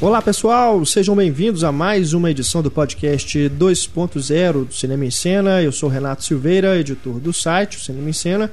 [0.00, 5.60] Olá pessoal, sejam bem-vindos a mais uma edição do podcast 2.0 do Cinema em Cena.
[5.60, 8.48] Eu sou Renato Silveira, editor do site Cinema em Cena.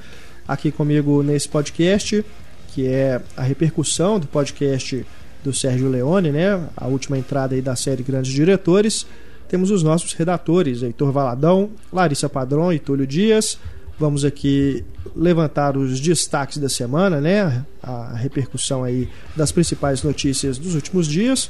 [0.48, 2.26] Aqui comigo nesse podcast,
[2.70, 5.06] que é a repercussão do podcast
[5.44, 6.60] do Sérgio Leone, né?
[6.76, 9.06] A última entrada aí da série Grandes Diretores.
[9.48, 13.60] Temos os nossos redatores, Heitor Valadão, Larissa Padrão e Túlio Dias.
[13.98, 14.84] Vamos aqui
[15.16, 17.66] levantar os destaques da semana, né?
[17.82, 21.50] A repercussão aí das principais notícias dos últimos dias.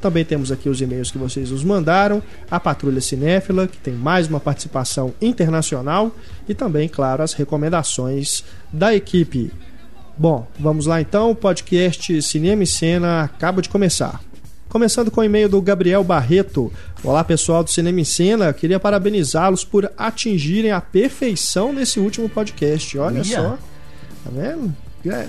[0.00, 2.20] Também temos aqui os e-mails que vocês nos mandaram,
[2.50, 6.10] a Patrulha Cinéfila, que tem mais uma participação internacional,
[6.48, 9.52] e também, claro, as recomendações da equipe.
[10.18, 14.20] Bom, vamos lá então, o podcast Cinema e Cena acaba de começar.
[14.72, 16.72] Começando com o e-mail do Gabriel Barreto.
[17.04, 18.54] Olá, pessoal do Cinema em Cena.
[18.54, 22.96] Queria parabenizá-los por atingirem a perfeição nesse último podcast.
[22.98, 23.24] Olha Ia.
[23.24, 23.58] só.
[24.24, 24.74] Tá vendo?
[25.06, 25.28] É,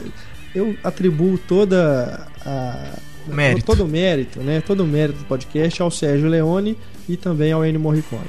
[0.55, 2.93] Eu atribuo toda a.
[3.27, 3.65] Mérito.
[3.65, 4.61] Todo o mérito, né?
[4.65, 6.77] Todo o mérito do podcast ao Sérgio Leone
[7.09, 8.23] e também ao Ennio Morricone.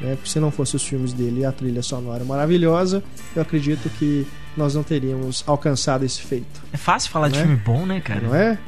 [0.00, 0.16] Né?
[0.16, 3.00] Porque se não fosse os filmes dele e a trilha sonora maravilhosa,
[3.36, 6.60] eu acredito que nós não teríamos alcançado esse feito.
[6.72, 7.46] É fácil falar de Não é?
[7.46, 8.20] filme bom, né, cara?
[8.20, 8.58] Não é?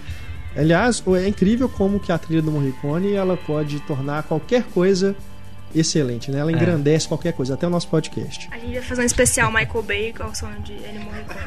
[0.57, 5.15] Aliás, é incrível como que a trilha do Morricone ela pode tornar qualquer coisa
[5.75, 6.41] excelente, né?
[6.41, 6.55] Ela É.
[6.55, 8.49] engrandece qualquer coisa, até o nosso podcast.
[8.51, 11.39] A gente vai fazer um especial Michael Bay com o som de Ennio Morricone.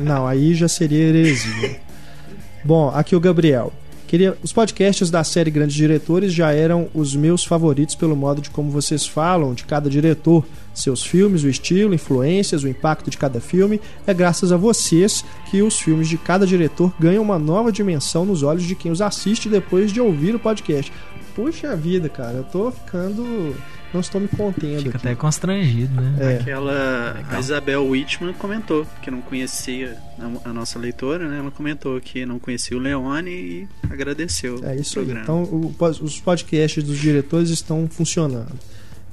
[0.00, 1.80] Não, aí já seria heresia.
[2.64, 3.72] Bom, aqui o Gabriel.
[4.06, 8.50] Queria, os podcasts da série Grandes Diretores já eram os meus favoritos pelo modo de
[8.50, 13.40] como vocês falam de cada diretor, seus filmes, o estilo, influências, o impacto de cada
[13.40, 13.80] filme.
[14.06, 18.44] É graças a vocês que os filmes de cada diretor ganham uma nova dimensão nos
[18.44, 20.92] olhos de quem os assiste depois de ouvir o podcast.
[21.34, 23.56] Puxa vida, cara, eu tô ficando.
[23.92, 24.82] Não estou me contendo.
[24.82, 25.08] Fica aqui.
[25.08, 26.16] até constrangido, né?
[26.18, 26.38] É.
[26.38, 27.14] Aquela.
[27.14, 27.36] Legal.
[27.36, 29.96] A Isabel Whitman comentou, que não conhecia
[30.44, 31.38] a, nossa leitora, né?
[31.38, 35.10] Ela comentou que não conhecia o Leone e agradeceu É isso aí.
[35.10, 38.58] Então, o os podcasts dos diretores estão funcionando.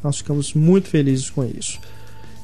[0.03, 1.79] Nós ficamos muito felizes com isso.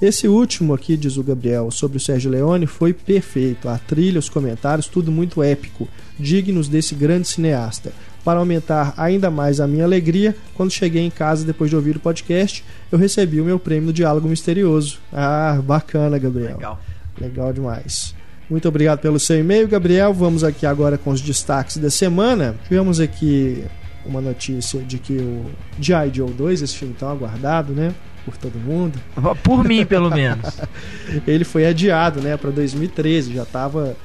[0.01, 3.68] Esse último aqui, diz o Gabriel, sobre o Sérgio Leone, foi perfeito.
[3.68, 7.91] A trilha, os comentários, tudo muito épico, dignos desse grande cineasta.
[8.29, 12.00] Para aumentar ainda mais a minha alegria, quando cheguei em casa depois de ouvir o
[12.00, 15.00] podcast, eu recebi o meu prêmio do Diálogo Misterioso.
[15.12, 16.57] Ah, bacana, Gabriel.
[16.57, 16.79] Legal.
[17.19, 18.13] Legal demais.
[18.47, 20.13] Muito obrigado pelo seu e-mail, Gabriel.
[20.13, 22.53] Vamos aqui agora com os destaques da semana.
[22.68, 23.66] Tivemos aqui
[24.06, 25.45] uma notícia de que o
[25.81, 26.12] G.I.
[26.13, 27.95] Joe 2, esse filme tão aguardado, né?
[28.25, 29.00] Por todo mundo.
[29.41, 30.59] Por mim, pelo menos.
[31.25, 32.38] Ele foi adiado, né?
[32.38, 33.34] Para 2013.
[33.34, 33.97] Já estava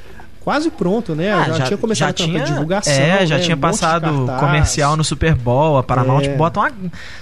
[0.44, 1.32] quase pronto, né?
[1.32, 2.92] Ah, já, tinha começado a campanha de divulgação.
[2.92, 3.42] É, já né?
[3.42, 5.78] tinha Um passado comercial no Super Bowl.
[5.78, 6.36] A Paramount É.
[6.36, 6.72] bota uma.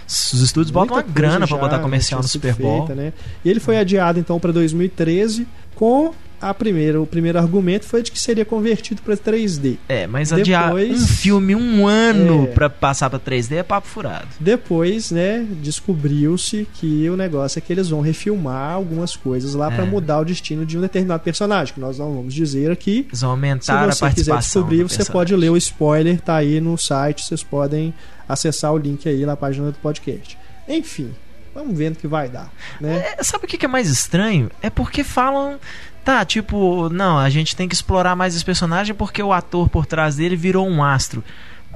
[0.07, 2.87] Os estúdios botam uma grana já, botar né, comercial tinha no Super Bowl.
[2.87, 3.13] feita, né?
[3.45, 6.13] E ele foi adiado então para 2013 com
[6.43, 9.79] a primeira, o primeiro argumento foi de que seria convertido para 3D.
[9.89, 12.47] É, mas adiar Depois- um filme um ano É.
[12.49, 14.27] pra passar pra 3D é papo furado.
[14.41, 19.77] Depois, né, descobriu-se que o negócio é que eles vão refilmar algumas coisas lá É.
[19.77, 23.07] para mudar o destino de um determinado personagem, que nós não vamos dizer aqui.
[23.09, 24.63] Eles vão Se aumentar a você quiser participação.
[24.63, 25.13] descobrir, você personagem.
[25.13, 27.93] pode ler o spoiler, tá aí no site, vocês podem
[28.29, 30.39] acessar o link aí na página do podcast.
[30.69, 31.11] Enfim,
[31.55, 33.15] vamos vendo o que vai dar, né?
[33.19, 34.51] É, sabe o que que é mais estranho?
[34.63, 35.59] É porque falam.
[36.05, 39.87] Tá, tipo, não, a gente tem que explorar mais esse personagem porque o ator por
[39.87, 41.23] trás dele virou um astro.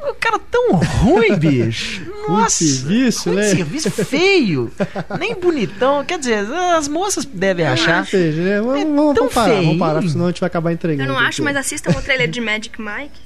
[0.03, 2.05] O cara tão ruim, bicho.
[2.29, 2.51] Nossa.
[2.65, 3.55] serviço, ruim de né?
[3.55, 4.73] serviço feio.
[5.19, 6.05] Nem bonitão.
[6.05, 6.45] Quer dizer,
[6.77, 8.05] as moças devem achar.
[8.05, 8.61] seja, né?
[8.61, 9.79] Vamos, É vamos, tão vamos parar, vamos feinho.
[9.79, 11.09] parar, porque senão a gente vai acabar Eu entregando.
[11.13, 11.43] não acho, aqui.
[11.43, 13.21] mas assistam o trailer de Magic Mike.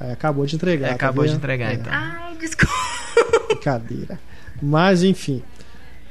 [0.00, 0.86] É, acabou de entregar.
[0.86, 1.38] É, tá acabou de vendo?
[1.38, 1.74] entregar, É.
[1.74, 1.92] então.
[1.92, 2.74] Ai, desculpa.
[3.48, 4.18] Brincadeira.
[4.62, 5.42] Mas enfim.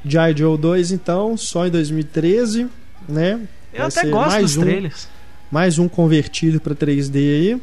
[0.06, 0.35] G.I.
[0.38, 2.68] Joe 2, então, só em 2013,
[3.08, 3.40] né?
[3.74, 5.08] Eu Vai até ser gosto mais dos um, trailers.
[5.52, 7.62] Mais um convertido para 3D aí.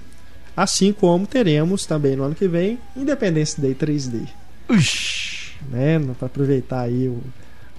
[0.56, 4.28] Assim como teremos também no ano que vem Independence Day 3D.
[4.68, 5.52] Ush.
[5.70, 5.98] Né?
[6.18, 7.20] Para aproveitar aí o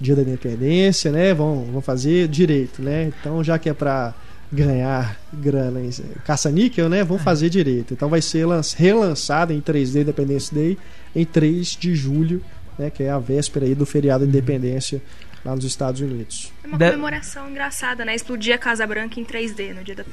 [0.00, 1.32] Dia da Independência, né?
[1.32, 3.10] Vão, vão fazer direito, né?
[3.20, 4.12] Então, já que é para
[4.52, 5.90] ganhar grana em
[6.24, 6.98] caça-níquel, né?
[6.98, 7.04] É.
[7.04, 7.94] Vão fazer direito.
[7.94, 10.76] Então vai ser lan- relançado em 3D Independence Day
[11.14, 12.42] em 3 de julho,
[12.78, 12.90] né?
[12.90, 15.02] Que é a véspera aí do feriado da Independência
[15.44, 16.52] lá nos Estados Unidos.
[16.64, 18.14] É uma comemoração engraçada, né?
[18.14, 20.04] Explodir a Casa Branca em 3D no dia da.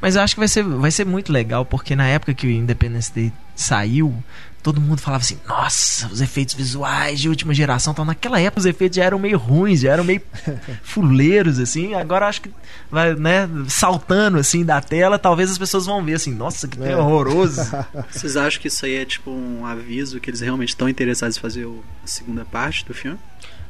[0.00, 2.50] Mas eu acho que vai ser, vai ser muito legal, porque na época que o
[2.50, 4.14] Independence Day saiu,
[4.62, 7.92] todo mundo falava assim: nossa, os efeitos visuais de última geração.
[7.92, 10.20] Então, naquela época, os efeitos já eram meio ruins, já eram meio
[10.82, 11.94] fuleiros, assim.
[11.94, 12.50] Agora acho que
[12.90, 16.96] vai, né, saltando assim da tela, talvez as pessoas vão ver assim: nossa, que É.
[16.96, 17.60] horroroso.
[18.10, 21.40] Vocês acham que isso aí é tipo um aviso que eles realmente estão interessados em
[21.40, 23.18] fazer a segunda parte do filme?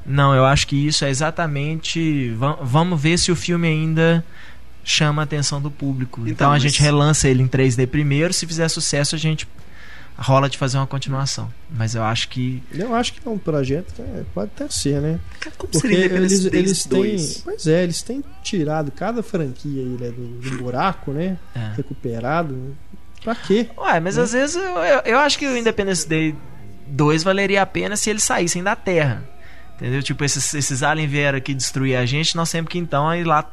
[0.06, 2.30] Não, eu acho que isso é exatamente.
[2.30, 4.24] va- Vamos ver se o filme ainda
[4.82, 6.20] chama a atenção do público.
[6.22, 9.46] Então, Então, a gente relança ele em 3D primeiro, se fizer sucesso a gente
[10.18, 11.48] rola de fazer uma continuação.
[11.70, 12.62] Mas eu acho que.
[12.72, 15.20] Eu acho que é um projeto que é, pode até ser, né?
[15.40, 17.00] Cara, como Porque seria eles, eles têm.
[17.02, 17.38] 2?
[17.44, 21.38] Pois é, eles têm tirado cada franquia aí, né, do, do buraco, né?
[21.54, 21.72] É.
[21.76, 22.76] Recuperado.
[23.22, 23.68] Pra quê?
[23.76, 24.22] Ué, mas Né?
[24.22, 26.34] às vezes eu, eu, eu acho que o Independence Day
[26.86, 29.24] 2 valeria a pena se eles saíssem da Terra.
[29.76, 30.02] Entendeu?
[30.02, 33.48] Tipo, esses, esses aliens vieram aqui destruir a gente, nós temos que então ir lá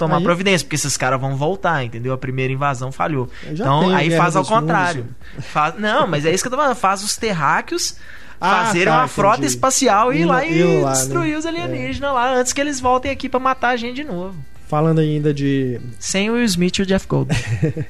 [0.00, 2.12] tomar Aí- providência, porque esses caras vão voltar, entendeu?
[2.12, 3.28] A primeira invasão falhou.
[3.48, 5.04] Então aí faz ao contrário.
[5.36, 5.40] né?
[5.42, 6.74] Faz- não, mas é isso que eu tô falando.
[6.74, 7.96] Faz os terráqueos
[8.40, 9.48] Ah, fazerem tá, uma frota entendi.
[9.52, 10.96] espacial e ir lá e lá, né?
[10.96, 14.34] destruir os alienígenas lá antes que eles voltem aqui pra matar a gente de novo.
[14.66, 15.80] Falando ainda de.
[15.98, 17.36] Sem o Will Smith e o Jeff Goldblum.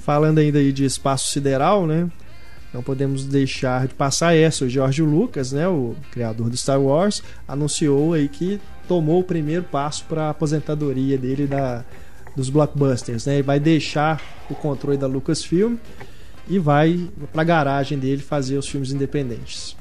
[0.00, 2.08] Falando ainda aí de espaço sideral, né?
[2.74, 4.64] Não podemos deixar de passar essa.
[4.64, 8.58] O George Lucas, né, o criador do Star Wars, anunciou aí que
[8.92, 11.82] tomou o primeiro passo para a aposentadoria dele da,
[12.36, 13.36] dos blockbusters, né?
[13.36, 15.76] Ele vai deixar o controle da Lucasfilm
[16.46, 19.74] e vai para a garagem dele fazer os filmes independentes.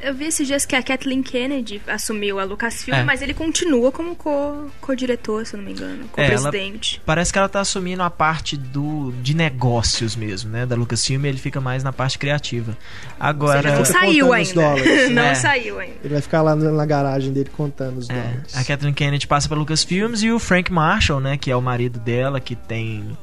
[0.00, 3.04] Eu vi esses dias que a Kathleen Kennedy assumiu a Lucasfilm, É.
[3.04, 7.00] mas ele continua como co- co-diretor, se eu não me engano, É, co-presidente.
[7.04, 10.64] Parece que ela tá assumindo a parte do de negócios mesmo, né?
[10.66, 12.76] Da Lucasfilm, ele fica mais na parte criativa.
[13.18, 14.54] Agora, Não Tá saiu ainda.
[14.54, 15.10] dólares.
[15.10, 15.34] não É.
[15.34, 15.96] saiu ainda.
[16.04, 18.56] Ele vai ficar lá na garagem dele contando os é, dólares.
[18.56, 21.98] a Kathleen Kennedy passa pela Lucasfilms e o Frank Marshall, né, que é o marido
[22.00, 23.16] dela, que tem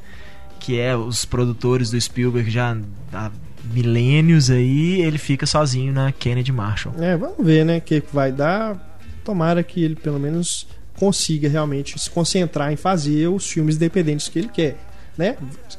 [0.60, 2.76] que é os produtores do Spielberg já
[3.14, 3.32] há
[3.74, 6.96] milênios aí, ele fica sozinho na Kennedy Marshall.
[7.00, 8.78] É, vamos ver, né, o que vai dar.
[9.24, 10.68] Tomara que ele pelo menos
[10.98, 14.78] consiga realmente se concentrar em fazer os filmes independentes que ele quer,
[15.18, 15.36] né?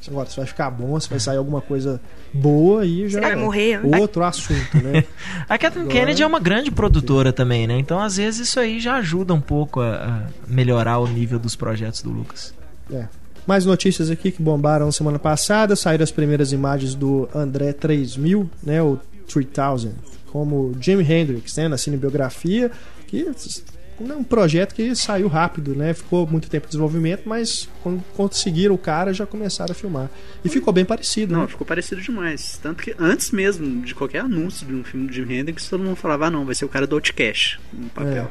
[0.06, 2.00] Agora, se vai ficar bom, se vai sair alguma coisa
[2.32, 3.81] boa aí já vai é morrer.
[4.00, 5.02] outro assunto, né?
[5.49, 7.79] A Kathleen Agora- Kennedy é uma grande produtora também, né?
[7.79, 11.56] Então, às vezes, isso aí já ajuda um pouco a, a melhorar o nível dos
[11.56, 12.55] projetos do Lucas.
[13.49, 18.83] Mais notícias aqui que bombaram semana passada, saíram as primeiras imagens do André 3000, né,
[18.83, 19.95] o 3000,
[20.27, 22.71] como Jimi Hendrix, né, na cinebiografia,
[23.06, 28.05] que é um projeto que saiu rápido, né, ficou muito tempo em desenvolvimento, mas quando
[28.15, 30.11] conseguiram o cara já começaram a filmar.
[30.45, 31.49] E ficou bem parecido, Não, né?
[31.49, 32.61] ficou parecido demais.
[32.62, 35.97] Tanto que antes mesmo de qualquer anúncio de um filme de Jimi Hendrix, todo mundo
[35.97, 38.31] falava, ah, não, vai ser o cara do Outcast no papel.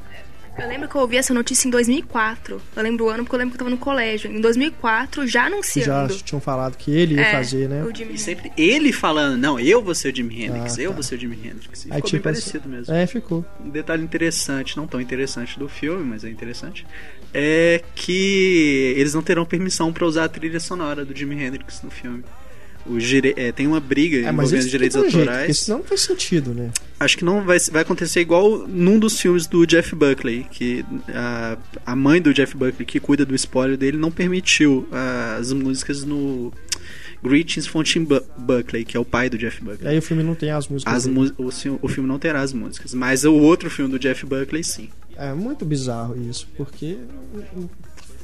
[0.59, 2.59] Eu lembro que eu ouvi essa notícia em 2004.
[2.75, 4.31] Eu lembro o ano porque eu lembro que eu tava no colégio.
[4.31, 6.15] Em 2004, já Já anunciando.
[6.17, 7.83] tinham falado que ele ia É, fazer, né?
[7.83, 10.89] O Jimi E sempre ele falando, não, eu vou ser o Jimi Hendrix, Ah, eu
[10.89, 10.95] tá.
[10.95, 11.85] vou ser o Jimi Hendrix.
[11.85, 12.93] E Aí, ficou tipo, bem parecido mesmo.
[12.93, 13.45] É, ficou.
[13.63, 16.87] Um detalhe interessante, não tão interessante do filme, mas é interessante,
[17.33, 21.91] é que eles não terão permissão para usar a trilha sonora do Jimi Hendrix no
[21.91, 22.23] filme.
[22.97, 25.59] Dire- é, tem uma briga É, envolvendo isso direitos um jeito, autorais.
[25.59, 26.71] senão não faz sentido, né?
[26.99, 31.57] Acho que não vai, vai acontecer igual num dos filmes do Jeff Buckley, que a,
[31.85, 36.03] a mãe do Jeff Buckley, que cuida do spoiler dele, não permitiu ah, as músicas
[36.03, 36.51] no
[37.23, 39.87] Greetings from Tim Bu- Buckley, que é o pai do Jeff E Buckley.
[39.91, 40.93] aí o filme não tem as músicas.
[40.93, 41.49] As mu- o,
[41.81, 44.89] o filme não terá as músicas, mas o outro filme do Jeff Buckley, sim.
[45.15, 46.97] É muito bizarro isso, porque que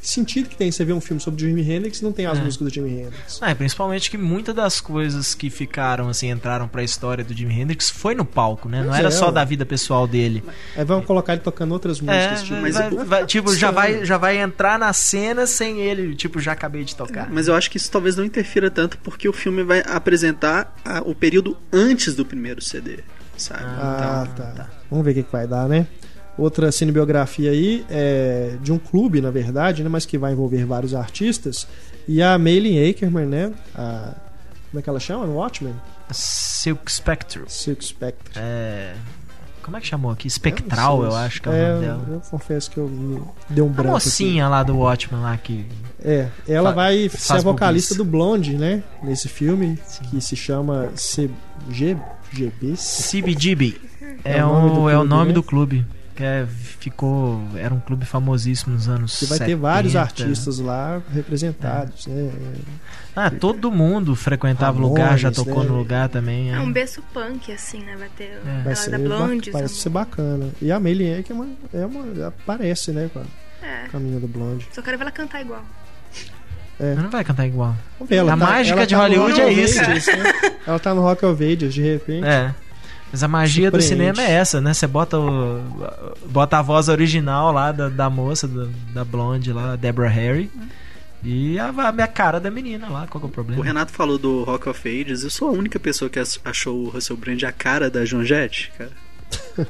[0.09, 2.41] sentido que tem você ver um filme sobre Jimi Hendrix e não tem as É.
[2.43, 3.39] músicas do Jimi Hendrix.
[3.41, 7.89] E principalmente que muitas das coisas que ficaram, assim, entraram pra história do Jimi Hendrix
[7.89, 8.79] foi no palco, né?
[8.81, 10.43] Não Pois era é, só da vida pessoal dele.
[10.75, 12.43] Aí vão colocar ele tocando outras É, músicas.
[12.43, 16.15] tipo, mas vai- o- vai- tipo, já vai, já vai entrar na cena sem ele,
[16.15, 17.29] tipo, já acabei de tocar.
[17.29, 21.01] Mas eu acho que isso talvez não interfira tanto, porque o filme vai apresentar a-
[21.05, 22.99] o período antes do primeiro CD,
[23.37, 23.63] sabe?
[23.63, 24.51] Ah, Então, tá.
[24.51, 24.69] tá.
[24.89, 25.87] Vamos ver o que, que vai dar, né?
[26.37, 29.89] Outra cinebiografia aí é de um clube, na verdade, né?
[29.89, 31.67] Mas que vai envolver vários artistas.
[32.07, 33.53] E a Maylin Akerman, né?
[33.75, 34.13] A,
[34.71, 35.25] como é que ela chama?
[35.27, 35.75] No Watchmen?
[36.11, 37.41] Silk Spectre.
[37.47, 38.33] Silk Spectre.
[38.35, 38.93] É,
[39.61, 40.27] Como é que chamou aqui?
[40.27, 42.05] Espectral, eu, sei acho que é o é, nome dela.
[42.09, 43.91] Eu confesso que eu me deu um A branco.
[43.91, 45.61] mocinha lá do Watchmen lá que.
[45.61, 45.65] aqui.
[46.03, 48.83] É, ela Fa- vai ser a vocalista do Blonde, né?
[49.03, 50.03] Nesse filme, Sim.
[50.09, 51.95] que se chama CG,
[52.31, 52.73] GB.
[52.75, 53.75] CBGB.
[54.25, 55.33] É, É o nome do o, é o clube, nome né?
[55.33, 55.85] do clube.
[56.15, 57.41] Que é, ficou.
[57.55, 59.17] Era um clube famosíssimo nos anos.
[59.17, 59.61] Que vai ter 70.
[59.61, 62.31] vários artistas lá representados, né?
[63.15, 65.69] Ah, todo mundo frequentava o lugar, já tocou né?
[65.69, 66.51] no lugar também.
[66.51, 66.55] É.
[66.55, 67.95] É um berço punk, assim, né?
[67.97, 68.61] Vai ter É.
[68.63, 69.49] Vai ser da ba- Blonde.
[69.51, 70.49] parece ser bacana.
[70.61, 73.09] E a Maylin Akerman é uma, aparece, né?
[73.11, 73.23] Com a
[73.67, 73.87] É.
[73.91, 74.67] caminho do Blonde.
[74.71, 75.63] Só quero ver ela cantar igual.
[76.79, 76.95] É.
[76.95, 77.75] Não vai cantar igual.
[78.09, 79.79] Ela A tá- mágica ela de tá Hollywood é isso.
[79.79, 80.33] Ages, né?
[80.65, 82.25] Ela tá no Rock of Ages, de repente.
[82.25, 82.53] É.
[83.13, 84.73] Mas a magia do cinema é essa, né?
[84.73, 85.61] Você bota, o,
[86.25, 90.49] bota a voz original lá da, da moça, da, da blonde lá, Deborah Harry.
[91.23, 93.63] E a, a minha cara da menina lá, qual que é o O problema?
[93.63, 96.89] Renato falou do Rock of Ages, eu sou a única pessoa que ach- achou o
[96.89, 98.91] Russell Brand a cara da Joan Jett, cara.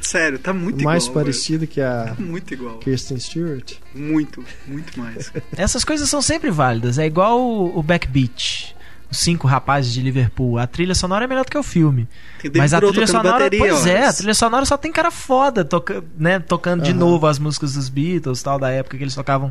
[0.00, 1.14] Sério, tá muito Mais igual.
[1.16, 1.24] velho.
[1.26, 2.78] parecido que a Tá muito igual.
[2.78, 3.74] Kirsten Stewart.
[3.94, 5.30] Muito, muito mais.
[5.56, 6.98] Essas coisas são sempre válidas.
[6.98, 8.69] É igual o, o Backbeat.
[9.10, 10.56] Os Cinco Rapazes de Liverpool.
[10.58, 12.08] A trilha sonora é melhor do que o filme.
[12.56, 15.64] Mas a trilha tocando sonora, bateria, pois é, a trilha sonora só tem cara foda,
[15.64, 16.98] toca, né, tocando de Aham.
[17.00, 19.50] novo as músicas dos Beatles, tal, da época que eles tocavam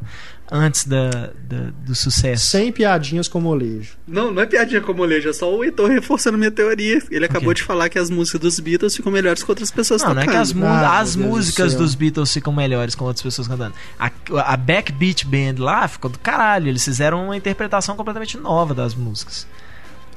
[0.52, 1.10] antes da,
[1.44, 2.48] da- do sucesso.
[2.48, 3.98] Sem piadinhas com molejo.
[4.08, 7.04] Não, não é piadinha com molejo, é só o Heitor reforçando minha teoria.
[7.12, 7.56] Ele acabou quê?
[7.56, 10.26] de falar que as músicas dos Beatles ficam melhores que outras pessoas Não, não é
[10.26, 10.36] tocando.
[10.54, 11.82] que as, Ah, as do músicas céu.
[11.82, 13.74] dos Beatles ficam melhores com outras pessoas cantando.
[14.00, 14.10] A,
[14.54, 16.70] a Backbeat Band lá ficou do caralho.
[16.70, 19.49] Eles fizeram uma interpretação completamente nova das músicas.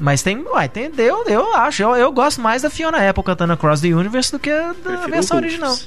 [0.03, 3.53] Mas tem, uai, tem, eu, eu acho, eu, eu gosto mais da Fiona Apple cantando
[3.53, 5.79] Across the Universe do que a da Prefiro versão original.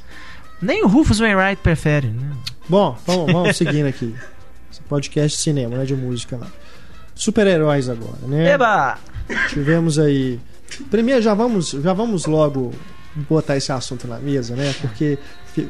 [0.62, 2.32] Nem o Rufus Wainwright prefere, né?
[2.70, 4.16] Bom, vamos, vamos seguindo aqui.
[4.72, 6.48] Esse podcast de cinema, não é de música, não.
[7.14, 8.54] Super-heróis agora, né?
[8.54, 8.98] Eba!
[9.50, 10.40] Tivemos aí.
[10.90, 12.74] Primeiro, já vamos, já vamos logo
[13.28, 14.74] botar esse assunto na mesa, né?
[14.80, 15.20] Porque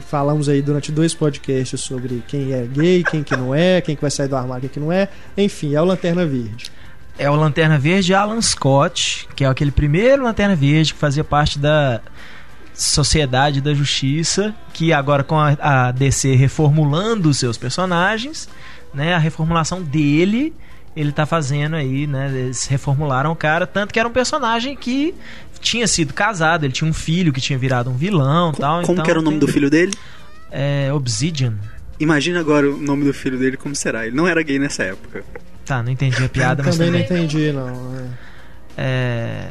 [0.01, 4.03] falamos aí durante dois podcasts sobre quem é gay, quem que não é, quem que
[4.03, 5.09] vai sair do armário, quem que não é.
[5.35, 6.75] Enfim, é o Lanterna Verde.
[7.17, 11.57] É o Lanterna Verde Alan Scott, que é aquele primeiro Lanterna Verde que fazia parte
[11.57, 12.01] da
[12.74, 18.50] Sociedade da Justiça, que agora com a, a DC reformulando os seus personagens,
[18.93, 20.53] né, a reformulação dele,
[20.93, 25.15] ele tá fazendo aí, né, eles reformularam o cara, tanto que era um personagem que
[25.62, 28.93] tinha sido casado, ele tinha um filho que tinha virado um vilão, Co- tal, Como
[28.93, 29.93] então que era o nome tem- do filho dele?
[30.51, 31.53] É Obsidian.
[31.98, 34.05] Imagina agora o nome do filho dele como será.
[34.05, 35.24] Ele não era gay nessa época.
[35.65, 37.24] Tá, não entendi a piada, mas Também não também.
[37.25, 37.91] entendi, não.
[37.91, 38.10] né?
[38.77, 39.48] É...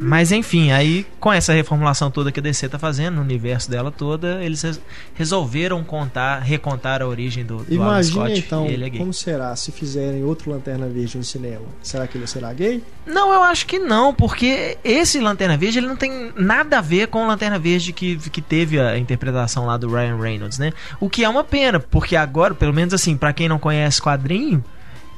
[0.00, 3.90] Mas enfim, aí com essa reformulação toda que a DC tá fazendo, no universo dela
[3.90, 4.80] toda, eles res-
[5.14, 8.38] resolveram contar, recontar a origem do, do Alan Imagina Scott.
[8.38, 8.98] então e ele é gay.
[9.00, 11.64] como será se fizerem outro Lanterna Verde no cinema.
[11.82, 12.82] Será que ele será gay?
[13.06, 17.08] Não, eu acho que não, porque esse Lanterna Verde ele não tem nada a ver
[17.08, 20.72] com o Lanterna Verde que, que teve a interpretação lá do Ryan Reynolds, né?
[21.00, 24.62] O que é uma pena, porque agora, pelo menos assim, pra quem não conhece quadrinho,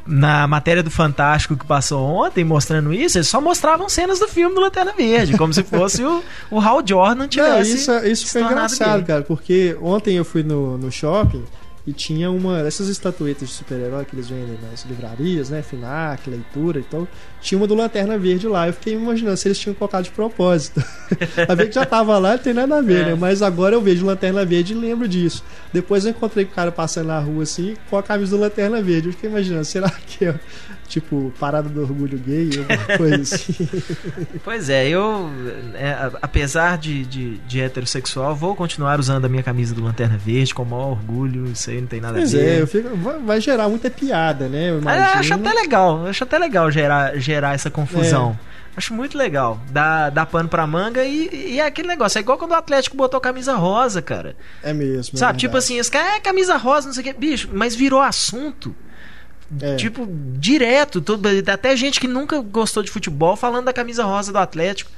[0.07, 4.54] na matéria do Fantástico que passou ontem mostrando isso, eles só mostravam cenas do filme
[4.54, 7.75] do Lanterna Verde, como se fosse o, o Hal Jordan Não, tivesse.
[7.76, 9.07] isso, isso se foi tornado engraçado, gay.
[9.07, 11.45] cara, porque ontem eu fui no, no shopping
[11.87, 15.63] e tinha uma dessas estatuetas de super-herói que eles vendem nas livrarias, né?
[15.63, 17.09] Finac, leitura e tal.
[17.41, 18.67] Tinha uma do Lanterna Verde lá.
[18.67, 20.83] Eu fiquei imaginando se eles tinham colocado de propósito.
[21.49, 23.05] a ver que já tava lá, não tem nada a ver, É.
[23.07, 23.15] né?
[23.15, 25.43] Mas agora eu vejo Lanterna Verde e lembro disso.
[25.73, 28.83] Depois eu encontrei com o cara passando na rua assim, com a camisa do Lanterna
[28.83, 29.09] Verde.
[29.09, 30.35] Eu fiquei imaginando, será que é
[30.91, 33.69] tipo parada do orgulho gay, alguma coisa assim?
[34.45, 35.31] Pois é, eu,
[35.75, 40.53] é, apesar de, de, de heterossexual, vou continuar usando a minha camisa do Lanterna Verde
[40.55, 41.47] com o maior orgulho.
[41.47, 42.45] Isso aí não tem nada Pois a ver.
[42.59, 44.71] é, eu fico, vai, vai gerar muita piada, né?
[44.71, 48.39] Eu Mas eu acho até legal, eu acho até legal gerar, gerar essa confusão.
[48.77, 49.61] Acho muito legal.
[49.71, 52.19] Dá, dá pano pra manga e, e é aquele negócio.
[52.19, 54.37] É igual quando o Atlético botou camisa rosa, cara.
[54.63, 55.17] É mesmo.
[55.17, 55.39] é Sabe?
[55.39, 55.65] Tipo verdade.
[55.65, 57.13] assim, esse cara é camisa rosa, não sei o que.
[57.13, 58.75] Bicho, mas virou assunto.
[59.61, 59.76] É.
[59.76, 61.00] Tipo, direto.
[61.00, 64.90] Todo, até gente que nunca gostou de futebol falando da camisa rosa do Atlético.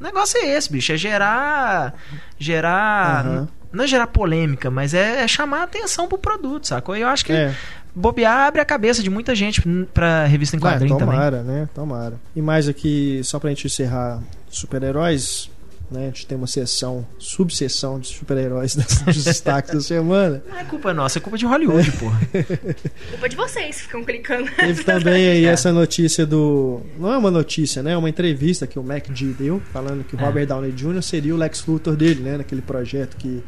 [0.00, 0.92] O negócio é esse, bicho.
[0.92, 1.94] É gerar.
[2.38, 3.26] Gerar.
[3.26, 3.48] Aham.
[3.72, 6.96] Não é gerar polêmica, mas é, é chamar a atenção pro produto, sacou?
[6.96, 7.54] E eu acho que É,
[7.94, 9.62] bobear abre a cabeça de muita gente
[9.94, 11.14] pra revista em vai, quadrinho também.
[11.14, 11.68] tomara, né?
[11.72, 12.14] Tomara.
[12.34, 15.48] E mais aqui, só pra gente encerrar super-heróis,
[15.90, 16.04] né?
[16.04, 20.42] A gente tem uma sessão, subseção de super-heróis dos destaques da semana.
[20.48, 22.20] Não é culpa nossa, é culpa de Hollywood, porra.
[23.10, 24.50] Culpa de vocês que ficam clicando.
[24.52, 25.48] Teve também aí É.
[25.48, 26.80] essa notícia do.
[26.98, 27.92] Não é uma notícia, né?
[27.92, 30.24] É uma entrevista que o Mac G deu, falando que o É.
[30.24, 31.02] Robert Downey Jr.
[31.02, 32.36] seria o Lex Luthor dele, né?
[32.38, 33.42] Naquele projeto que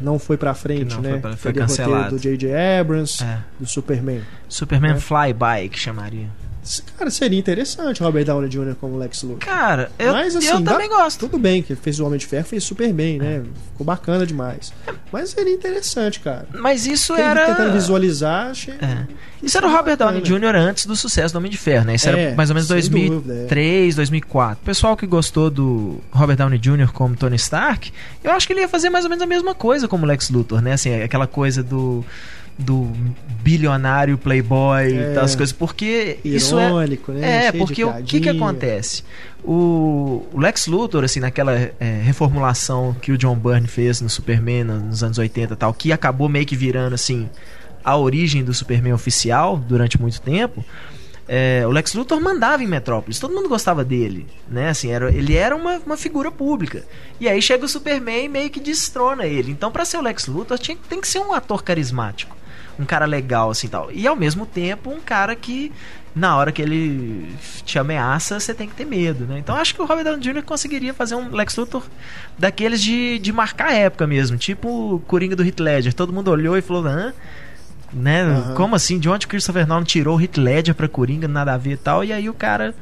[0.00, 1.10] não foi pra frente, Que não né?
[1.10, 2.16] foi pra- foi roteiro cancelado.
[2.16, 2.54] do J.J.
[2.80, 3.38] Abrams, É.
[3.58, 4.22] do Superman.
[4.48, 4.96] Superman É.
[5.00, 6.28] Flyby, que chamaria.
[6.98, 8.74] Cara, seria interessante o Robert Downey Jr.
[8.80, 9.38] como Lex Luthor.
[9.38, 11.18] Cara, eu, Mas, assim, eu dá- também gosto.
[11.20, 13.42] Tudo bem que fez o Homem de Ferro, fez super bem, né?
[13.72, 14.72] Ficou bacana demais.
[15.12, 16.46] Mas seria interessante, cara.
[16.54, 17.46] Mas isso Fiquei era.
[17.46, 18.74] tentando visualizar, achei.
[18.74, 19.06] É.
[19.42, 20.20] Isso era o Robert Downey.
[20.20, 20.54] Jr.
[20.54, 21.94] antes do sucesso do Homem de Ferro, né?
[21.94, 24.62] Isso É, era mais ou menos sem 2003, 2004.
[24.62, 26.92] O pessoal que gostou do Robert Downey Jr.
[26.92, 29.88] como Tony Stark, eu acho que ele ia fazer mais ou menos a mesma coisa
[29.88, 30.72] como Lex Luthor, né?
[30.74, 32.04] Assim, aquela coisa do
[32.60, 32.90] do
[33.42, 35.12] bilionário playboy É.
[35.12, 37.46] e tal, as coisas, porque isso é Irônico, né?
[37.46, 39.02] É, Cheio porque o que que acontece?
[39.42, 44.64] O, o Lex Luthor, assim, naquela é, reformulação que o John Byrne fez no Superman
[44.64, 47.28] no- nos anos 80 e tal, que acabou meio que virando, assim,
[47.82, 50.62] a origem do Superman oficial durante muito tempo,
[51.26, 54.68] é, o Lex Luthor mandava em Metrópolis, todo mundo gostava dele, né?
[54.68, 56.82] Assim, era, ele era uma, uma figura pública.
[57.18, 59.50] E aí chega o Superman e meio que destrona ele.
[59.52, 62.36] Então, pra ser o Lex Luthor, tinha, tem que ser um ator carismático,
[62.80, 63.90] um cara legal, assim tal.
[63.92, 65.70] E ao mesmo tempo, um cara que
[66.14, 67.28] na hora que ele
[67.64, 69.38] te ameaça, você tem que ter medo, né?
[69.38, 70.42] Então acho que o Robert Downey Jr.
[70.42, 71.84] conseguiria fazer um Lex Luthor
[72.38, 75.94] daqueles de, de marcar a época mesmo, tipo o Coringa do Heath Ledger.
[75.94, 77.12] Todo mundo olhou e falou, hã?
[77.92, 78.22] né?
[78.22, 78.54] Aham.
[78.54, 78.98] Como assim?
[78.98, 81.76] De onde o Christopher Nolan tirou o Heath Ledger pra Coringa, nada a ver e
[81.76, 82.74] tal, e aí o cara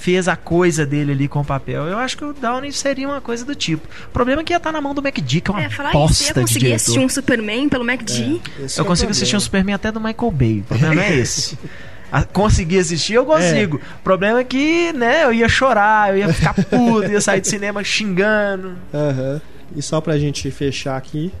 [0.00, 1.84] fez a coisa dele ali com o papel.
[1.86, 3.86] Eu acho que o Downey seria uma coisa do tipo.
[4.06, 5.90] O problema é que ia estar na mão do McD, que é uma É, falar
[5.90, 8.40] isso, ia bosta de conseguir assistir um Superman pelo MacD.
[8.58, 10.60] É Eu o consigo assistir um Superman até do Michael Bay.
[10.60, 11.58] O problema é esse.
[12.10, 13.76] A- conseguir assistir, eu consigo.
[13.76, 17.46] O problema é que, né, eu ia chorar, eu ia ficar puto, ia sair do
[17.46, 18.76] cinema xingando.
[18.92, 19.40] Aham.
[19.76, 21.32] E só pra gente fechar aqui,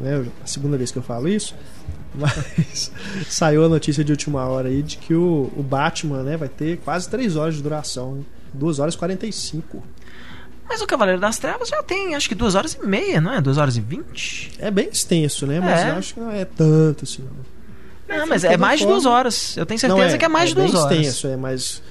[0.00, 0.24] né?
[0.42, 1.54] A segunda vez que eu falo isso.
[2.16, 2.90] Mas
[3.28, 6.78] saiu a notícia de última hora aí de que o, o Batman, né, vai ter
[6.78, 8.24] quase 3 horas de duração.
[8.54, 9.82] 2 horas e 45.
[10.68, 13.40] Mas o Cavaleiro das Trevas já tem, acho que duas horas e meia, não é?
[13.40, 14.50] Duas horas e vinte?
[14.58, 15.60] É bem extenso, né?
[15.60, 15.90] Mas É.
[15.90, 17.22] eu acho que não é tanto assim.
[18.08, 19.56] Não, Não, mas de é mais de forma- duas horas.
[19.56, 20.96] Eu tenho Não, certeza que é mais de duas bem horas.
[20.98, 21.82] extenso, é, mas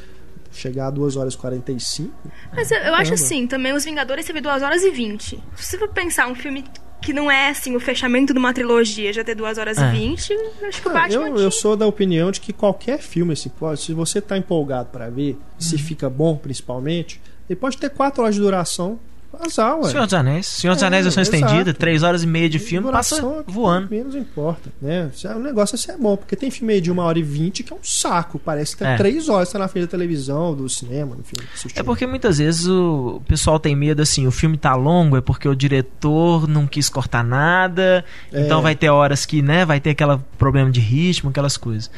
[0.52, 2.12] chegar a 2 horas e 45.
[2.54, 5.42] Mas eu, eu acho assim, também Os Vingadores teve 2 horas e 20.
[5.56, 6.64] Se você for pensar um filme
[7.02, 9.88] que não é assim o fechamento de uma trilogia, já ter 2 horas É.
[9.88, 12.42] e 20, eu acho que o Ah, Batman eu, tinha- eu sou da opinião de
[12.42, 17.22] que qualquer filme, assim, pode, se você tá empolgado pra ver, se fica bom principalmente,
[17.50, 19.00] ele pode ter 4 horas de duração.
[19.42, 19.90] Azar, ué.
[19.90, 20.46] Senhor dos Anéis.
[20.48, 21.38] Senhor dos É, Anéis, versão exato.
[21.38, 23.88] estendida, três horas e meia de filme, passa é voando.
[23.90, 25.10] Menos importa, né?
[25.14, 27.20] Se é- O negócio é se é bom, porque tem filme aí de uma hora
[27.20, 28.40] e vinte que é um saco.
[28.40, 28.98] Parece que tem É.
[28.98, 31.34] três horas tá na frente da televisão, do cinema, enfim.
[31.54, 31.80] assistindo.
[31.80, 35.48] É porque muitas vezes o pessoal tem medo assim, o filme tá longo, é porque
[35.48, 38.42] o diretor não quis cortar nada, É.
[38.42, 41.90] então vai ter horas que, né, vai ter aquele problema de ritmo, aquelas coisas.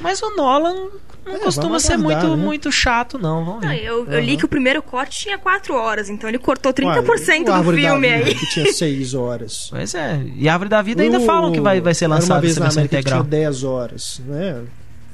[0.00, 0.74] Mas o Nolan
[1.24, 2.36] não É, costuma ser muito, né?
[2.36, 3.44] muito chato, não.
[3.44, 6.72] Vamos Não, eu, eu li que o primeiro corte tinha 4 horas, então ele cortou
[6.72, 8.34] 30% Ué, o do filme aí.
[8.34, 9.68] Que tinha seis horas.
[9.70, 10.20] Pois é.
[10.36, 12.52] E Árvore da Vida ainda O- falam que vai, vai ser Era uma lançado vez
[12.52, 13.22] essa na versão América que integral.
[13.24, 14.62] tinha 10 horas, né?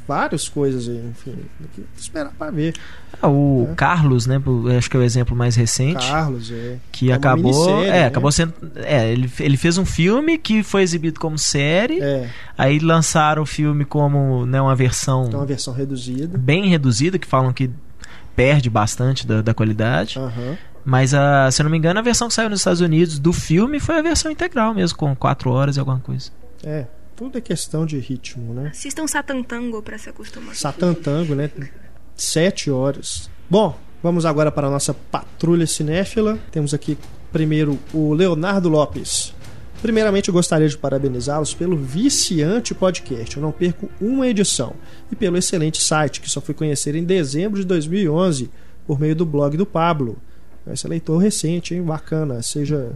[0.06, 1.36] Várias coisas aí, enfim.
[1.74, 2.74] Tem que esperar pra ver.
[3.22, 3.74] Ah, o É.
[3.76, 4.40] Carlos, né,
[4.76, 6.04] acho que é o exemplo mais recente.
[6.08, 6.76] Carlos, é.
[6.90, 8.06] que É acabou, é, né?
[8.06, 12.80] acabou sendo, é, ele, ele fez um filme que foi exibido como série, É, aí
[12.80, 16.36] lançaram o filme como, né, uma versão é uma versão reduzida.
[16.36, 17.70] bem reduzida, que falam que
[18.34, 20.56] perde bastante da, da qualidade, Aham.
[20.84, 23.32] Mas a, se eu não me engano a versão que saiu nos Estados Unidos do
[23.32, 26.30] filme foi a versão integral mesmo, com quatro horas e alguma coisa.
[26.64, 28.70] É, tudo é questão de ritmo, né?
[28.72, 30.54] Assistam Satan Tango pra se acostumar.
[30.54, 31.50] Satan Tango, né?
[32.16, 33.30] Sete horas.
[33.48, 36.38] Bom, vamos agora para a nossa patrulha cinéfila.
[36.50, 36.98] Temos aqui
[37.32, 39.34] primeiro o Leonardo Lopes.
[39.80, 43.36] Primeiramente, eu gostaria de parabenizá-los pelo viciante podcast.
[43.36, 44.74] Eu não perco uma edição.
[45.10, 48.48] E pelo excelente site, que só fui conhecer em dezembro de 2011
[48.86, 50.18] por meio do blog do Pablo.
[50.70, 51.82] Esse é leitor recente, hein?
[51.82, 52.42] Bacana.
[52.42, 52.90] Seja.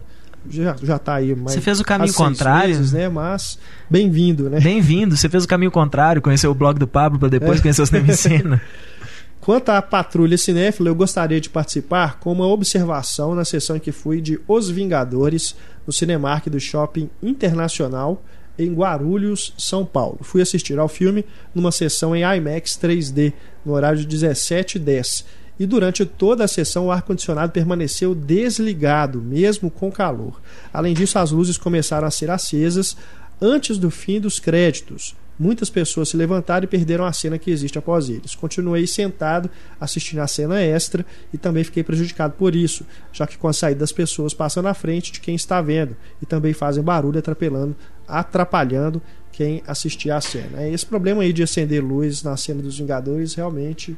[0.49, 1.53] Já, já tá aí mais.
[1.53, 2.69] Você fez o caminho contrário?
[2.75, 3.09] meses, né?
[3.09, 4.61] Mas bem-vindo, né?
[4.61, 7.61] Bem-vindo, você fez o caminho contrário, conheceu o blog do Pablo para depois É.
[7.61, 8.61] conhecer o Cinema em Cena.
[9.41, 13.91] Quanto à patrulha cinéfila, eu gostaria de participar com uma observação na sessão em que
[13.91, 18.23] fui de Os Vingadores no Cinemark do Shopping Internacional
[18.57, 20.19] em Guarulhos, São Paulo.
[20.21, 23.33] Fui assistir ao filme numa sessão em IMAX 3D
[23.65, 25.25] no horário de 17h10
[25.59, 30.39] e durante toda a sessão o ar-condicionado permaneceu desligado, mesmo com calor.
[30.71, 32.95] Além disso, as luzes começaram a ser acesas
[33.41, 35.15] antes do fim dos créditos.
[35.39, 38.33] Muitas pessoas se levantaram e perderam a cena que existe após eles.
[38.33, 43.47] Continuei sentado assistindo a cena extra e também fiquei prejudicado por isso, já que com
[43.47, 47.19] a saída das pessoas passam na frente de quem está vendo e também fazem barulho
[47.19, 47.75] atrapalhando,
[48.07, 48.99] atrapalhando
[49.31, 50.67] quem assistia a cena.
[50.67, 53.95] Esse problema aí de acender luz na cena dos Vingadores realmente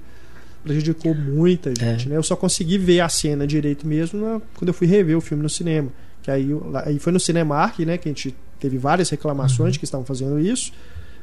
[0.63, 2.07] prejudicou muita gente.
[2.09, 2.15] Né?
[2.17, 5.41] Eu só consegui ver a cena direito mesmo na- quando eu fui rever o filme
[5.43, 5.89] no cinema.
[6.21, 6.49] Que aí,
[6.85, 7.97] aí foi no Cinemark, né?
[7.97, 10.71] Que a gente teve várias reclamações de que estavam fazendo isso.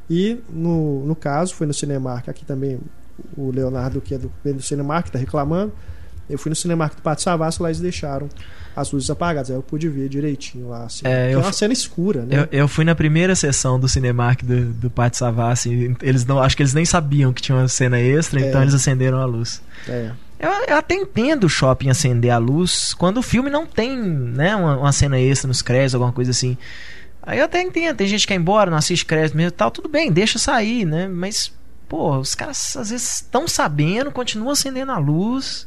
[0.08, 2.78] E no, no caso, foi no Cinemark, aqui também
[3.36, 5.72] o Leonardo, que é do, do Cinemark, está reclamando.
[6.28, 8.28] Eu fui no Cinemark do Pátio Savassi, lá eles deixaram
[8.74, 9.50] as luzes apagadas.
[9.50, 10.84] Aí eu pude ver direitinho lá.
[10.84, 12.46] Assim, É, eu é uma cena escura, né?
[12.50, 15.96] Eu, eu fui na primeira sessão do Cinemark do, do Pátio Savassi.
[16.02, 18.48] Eles não, acho que eles nem sabiam que tinha uma cena extra, É.
[18.48, 19.62] então eles acenderam a luz.
[19.88, 20.10] É.
[20.38, 24.54] Eu, eu até entendo o shopping acender a luz quando o filme não tem né,
[24.54, 26.58] uma, uma cena extra nos créditos, alguma coisa assim.
[27.22, 29.52] Aí eu até entendo, tem gente que quer ir embora, não assiste crédito mesmo e
[29.52, 31.08] tal, tudo bem, deixa sair, né?
[31.08, 31.50] Mas,
[31.88, 35.66] pô, os caras às vezes estão sabendo, continuam acendendo a luz.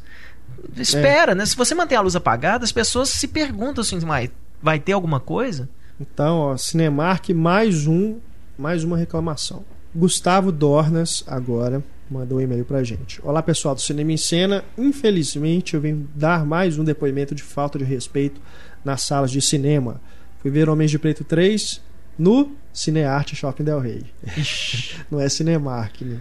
[0.76, 1.44] Espera, né?
[1.46, 4.30] Se você manter a luz apagada, as pessoas se perguntam assim, vai,
[4.62, 5.68] vai ter alguma coisa?
[6.00, 8.18] Então, ó, Cinemark, mais um,
[8.56, 9.64] mais uma reclamação.
[9.94, 13.20] Gustavo Dornas agora mandou um e-mail pra gente.
[13.22, 14.64] Olá, pessoal do Cinema em Cena.
[14.76, 18.40] Infelizmente, eu venho dar mais um depoimento de falta de respeito
[18.84, 20.00] nas salas de cinema.
[20.40, 21.80] Fui ver Homens de Preto 3
[22.18, 24.04] no Cinearte Shopping Del Rey.
[25.10, 26.20] Não é Cinemark, né?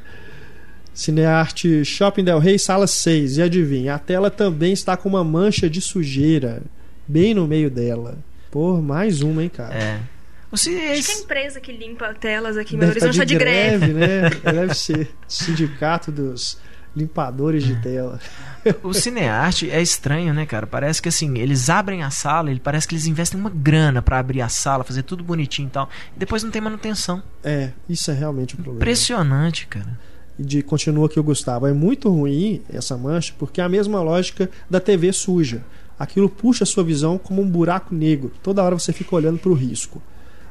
[1.00, 3.38] Cinearte Shopping Del Rey, sala 6.
[3.38, 6.62] E adivinha, a tela também está com uma mancha de sujeira
[7.08, 8.18] bem no meio dela.
[8.52, 9.74] Por mais uma, hein, cara?
[9.74, 10.00] É.
[10.52, 13.06] O ci- Acho que a esse- empresa que limpa telas aqui em Belo Deve tá
[13.06, 13.94] Horizonte tá de greve.
[13.94, 14.30] né?
[14.44, 15.10] Deve ser.
[15.26, 16.58] Sindicato dos
[16.94, 18.20] limpadores de tela.
[18.84, 20.68] O cinearte é estranho, né, cara?
[20.68, 24.20] Parece que assim, eles abrem a sala, ele parece que eles investem uma grana pra
[24.20, 25.88] abrir a sala, fazer tudo bonitinho e tal.
[26.14, 27.24] E depois não tem manutenção.
[27.42, 28.80] É, isso é realmente um problema.
[28.84, 29.98] Impressionante, cara.
[30.40, 31.68] De, continua aqui o Gustavo.
[31.68, 35.62] É muito ruim essa mancha porque é a mesma lógica da TV suja.
[36.00, 38.32] Aquilo puxa a sua visão como um buraco negro.
[38.42, 40.02] Toda hora você fica olhando para o risco.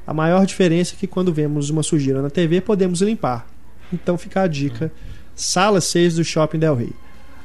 [0.06, 3.46] A maior diferença é que quando vemos uma sujeira na TV podemos limpar.
[3.90, 4.92] Então fica a dica:
[5.34, 6.92] Sala 6 do Shopping Del Rey.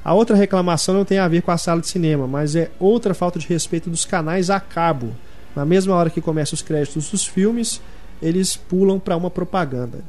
[0.04, 3.14] A outra reclamação não tem a ver com a sala de cinema, mas é outra
[3.14, 5.16] falta de respeito dos canais a cabo.
[5.56, 7.82] Na mesma hora que começam os créditos dos filmes,
[8.22, 10.04] eles pulam para uma propaganda.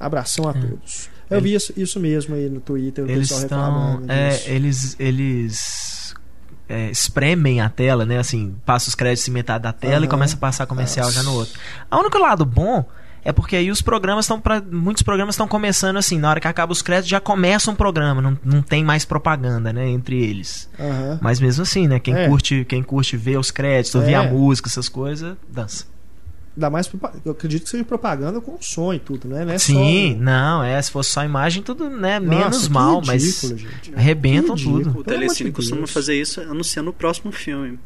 [0.00, 1.08] Abração a todos.
[1.30, 4.02] Eu vi isso, isso mesmo aí no Twitter, o Eles pessoal estão.
[4.08, 4.96] É, eles.
[4.98, 6.14] Eles.
[6.68, 8.18] é, espremem a tela, né?
[8.18, 10.08] Assim, passa os créditos em metade da tela e Aham.
[10.08, 11.16] começa a passar comercial Nossa.
[11.16, 11.58] já no outro.
[11.90, 12.84] O único lado bom
[13.24, 16.48] é porque aí os programas estão para muitos programas estão começando assim, na hora que
[16.48, 20.68] acaba os créditos já começa um programa, não, não tem mais propaganda, né, entre eles.
[20.78, 21.18] Aham.
[21.20, 22.28] Mas mesmo assim, né, quem É.
[22.28, 24.16] curte, quem curte ver os créditos, ouvir É.
[24.16, 25.84] a música, essas coisas, dança.
[26.60, 26.90] Ainda mais,
[27.24, 29.46] eu acredito que seja propaganda com som e tudo, né?
[29.46, 30.22] Não é Sim, só...
[30.22, 33.94] não, é, se fosse só imagem tudo, né, Nossa, menos que mal, ridículo, mas gente.
[33.96, 34.84] arrebentam ridículo.
[34.84, 34.98] tudo.
[34.98, 35.90] O Telecine costuma Deus.
[35.90, 37.78] fazer isso anunciando o próximo filme,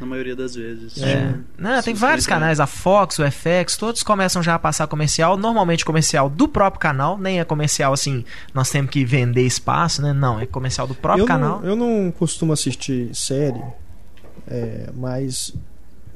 [0.00, 1.02] na maioria das vezes.
[1.02, 1.34] É.
[1.58, 5.84] Não, tem vários canais, a Fox, o FX, todos começam já a passar comercial, normalmente
[5.84, 10.12] comercial do próprio canal, nem é comercial assim, nós temos que vender espaço, né?
[10.12, 11.60] Não, é comercial do próprio eu canal.
[11.62, 13.60] Não, eu não costumo assistir série,
[14.46, 15.52] é, mas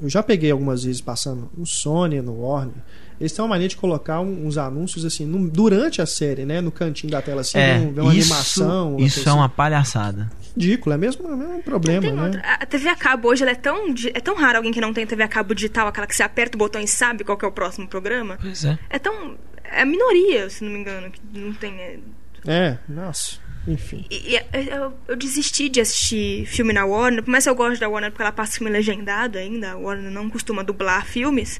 [0.01, 2.75] eu já peguei algumas vezes passando no Sony, no Warner.
[3.19, 6.59] Eles têm uma mania de colocar um- uns anúncios assim no- durante a série, né?
[6.59, 8.95] No cantinho da tela, assim, É, vê um- uma isso, animação.
[8.97, 9.55] uma isso coisa é uma assim.
[9.55, 10.29] palhaçada.
[10.57, 12.23] ridículo, é mesmo, é mesmo um problema, né?
[12.25, 12.41] outra.
[12.41, 15.05] A TV a cabo hoje ela é tão é tão raro alguém que não tem
[15.05, 17.47] TV a cabo digital, aquela que você aperta o botão e sabe qual que é
[17.47, 18.37] o próximo programa.
[18.41, 18.77] Pois é.
[18.89, 21.99] É tão é a minoria, se não me engano, que não tem é,
[22.47, 24.05] É, nossa, enfim.
[24.09, 27.79] E, e, eu, eu desisti de assistir filme na Warner, por mais que eu gosto
[27.79, 31.59] da Warner porque ela passa filme legendado ainda, a Warner não costuma dublar filmes,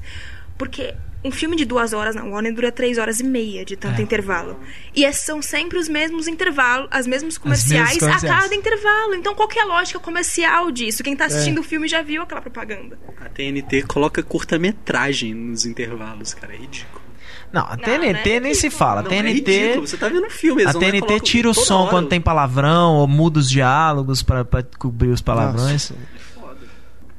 [0.58, 3.98] porque um filme de duas horas na Warner dura três horas e meia de tanto
[4.00, 4.02] É.
[4.04, 4.60] intervalo.
[4.94, 8.22] E é- são sempre os mesmos intervalos, as mesmos comerciais, comerciais.
[8.24, 9.14] a cada intervalo.
[9.14, 11.02] Então qual que é a lógica comercial disso?
[11.02, 12.96] Quem tá assistindo o filme já viu aquela propaganda.
[13.20, 16.54] A TNT coloca curta-metragem nos intervalos, cara.
[16.54, 17.05] É ridículo.
[17.52, 18.40] Não, a Não, TNT né?
[18.40, 19.00] nem se fala.
[19.00, 19.32] A Não, é TNT.
[19.32, 19.86] ridículo.
[19.86, 20.64] Você tá vendo filme.
[20.64, 21.90] A TNT tira o som hora.
[21.90, 25.90] quando tem palavrão ou muda os diálogos pra, pra cobrir os palavrões.
[25.90, 25.94] Nossa.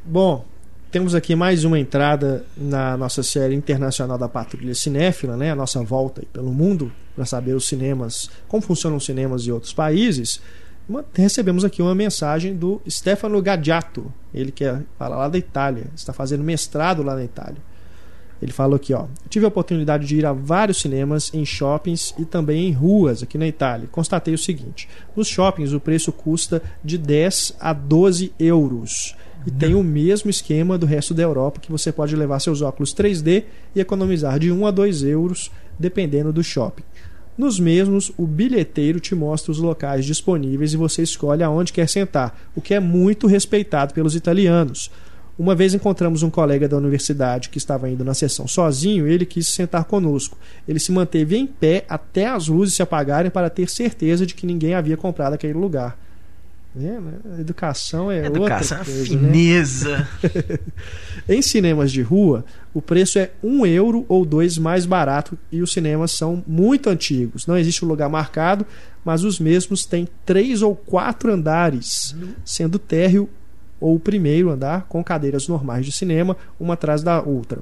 [0.05, 0.45] Bom,
[0.91, 5.51] temos aqui mais uma entrada na nossa série internacional da Patrulha Cinéfila, né?
[5.51, 9.51] A nossa volta aí pelo mundo para saber os cinemas, como funcionam os cinemas em
[9.51, 10.39] outros países.
[11.13, 16.13] Recebemos aqui uma mensagem do Stefano Gaggiato, ele que é, fala lá da Itália, está
[16.13, 17.57] fazendo mestrado lá na Itália.
[18.41, 19.05] Ele falou aqui, ó.
[19.29, 23.37] Tive a oportunidade de ir a vários cinemas em shoppings e também em ruas aqui
[23.37, 23.87] na Itália.
[23.91, 29.15] Constatei o seguinte: nos shoppings o preço custa de 10 a 12 euros.
[29.45, 32.93] E tem o mesmo esquema do resto da Europa, que você pode levar seus óculos
[32.93, 36.83] 3D e economizar de 1 a 2 euros, dependendo do shopping.
[37.37, 42.49] Nos mesmos, o bilheteiro te mostra os locais disponíveis e você escolhe aonde quer sentar,
[42.55, 44.91] o que é muito respeitado pelos italianos.
[45.37, 49.25] Uma vez encontramos um colega da universidade que estava indo na sessão sozinho e ele
[49.25, 50.37] quis sentar conosco.
[50.67, 54.47] Ele se manteve em pé até as luzes se apagarem para ter certeza de que
[54.47, 55.97] ninguém havia comprado aquele lugar.
[56.75, 57.13] É, né?
[57.39, 59.31] Educação é Educação, outra coisa, né?
[59.31, 60.07] fineza.
[61.27, 65.73] Em cinemas de rua, o preço é um euro ou dois mais barato e os
[65.73, 67.47] cinemas são muito antigos.
[67.47, 68.65] Não existe um lugar marcado,
[69.03, 73.27] mas os mesmos têm três ou quatro andares, sendo o térreo
[73.79, 77.59] ou o primeiro andar com cadeiras normais de cinema, uma atrás da outra.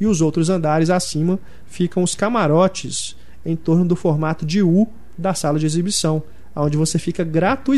[0.00, 5.32] E os outros andares acima ficam os camarotes em torno do formato de U da
[5.34, 6.22] sala de exibição,
[6.56, 7.22] onde você fica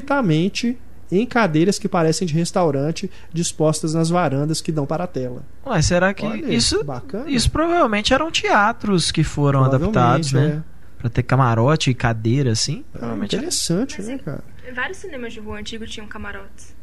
[0.01, 0.77] gratuitamente
[1.11, 5.43] em cadeiras que parecem de restaurante, dispostas nas varandas que dão para a tela.
[5.65, 7.31] Ué, será que Olha, isso, bacana.
[7.31, 10.63] isso provavelmente eram teatros que foram adaptados, né?
[10.99, 12.79] Pra ter camarote e cadeira, assim.
[12.93, 12.97] É.
[12.97, 14.45] É Provavelmente era- interessante, Mas né, é- cara?
[14.75, 16.75] Vários cinemas de rua antigos tinham camarotes.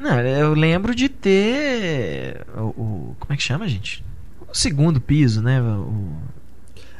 [0.00, 2.44] Não, eu lembro de ter.
[2.56, 4.02] O, o- como é que chama, gente?
[4.48, 5.60] O segundo piso, né?
[5.60, 6.12] O,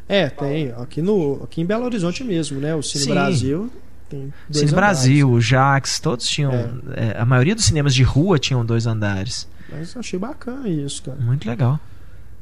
[0.09, 0.73] É, tem.
[0.73, 2.75] Aqui, no, aqui em Belo Horizonte mesmo, né?
[2.75, 3.11] O Cine Sim.
[3.11, 3.73] Brasil
[4.09, 4.75] tem dois Cine andares.
[4.75, 6.53] Brasil, o Jax, todos tinham.
[6.95, 9.49] é, a maioria dos cinemas de rua tinham dois andares.
[9.73, 11.17] Mas eu achei bacana isso, cara.
[11.21, 11.79] Muito legal.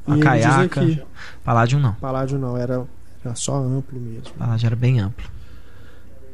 [0.07, 0.81] A caiaca.
[1.43, 1.93] Paládio não.
[1.93, 2.83] Paládio não, era,
[3.23, 4.33] era só amplo mesmo.
[4.37, 5.29] Paládio era bem amplo.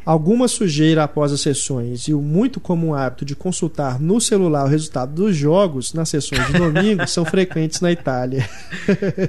[0.06, 4.68] Alguma sujeira após as sessões e o muito comum hábito de consultar no celular o
[4.68, 8.48] resultado dos jogos nas sessões de domingo são frequentes na Itália.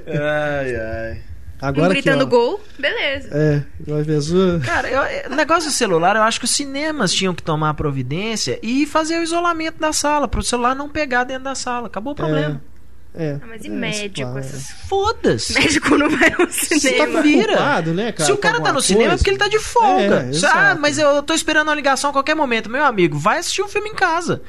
[0.07, 1.21] Ai, ai.
[1.59, 3.29] Agora um aqui, gritando ó, gol, beleza.
[3.31, 4.59] É, uma pessoa.
[4.59, 8.59] Cara, eu- o negócio do celular, eu acho que os cinemas tinham que tomar providência
[8.61, 11.87] e fazer o isolamento da sala, pro celular não pegar dentro da sala.
[11.87, 12.61] Acabou o problema.
[12.73, 12.76] É.
[13.19, 14.21] Ah, mas e é, médico?
[14.29, 14.39] claro.
[14.39, 14.69] Essas...
[14.87, 15.53] Foda-se.
[15.53, 17.13] Médico não vai ao Você cinema.
[17.13, 18.25] tá preocupado, né, cara?
[18.25, 20.29] Se o cara tá no cinema é porque ele tá de folga.
[20.31, 22.69] É, ah, mas eu tô esperando uma ligação a qualquer momento.
[22.69, 24.41] Meu amigo, vai assistir um filme em casa.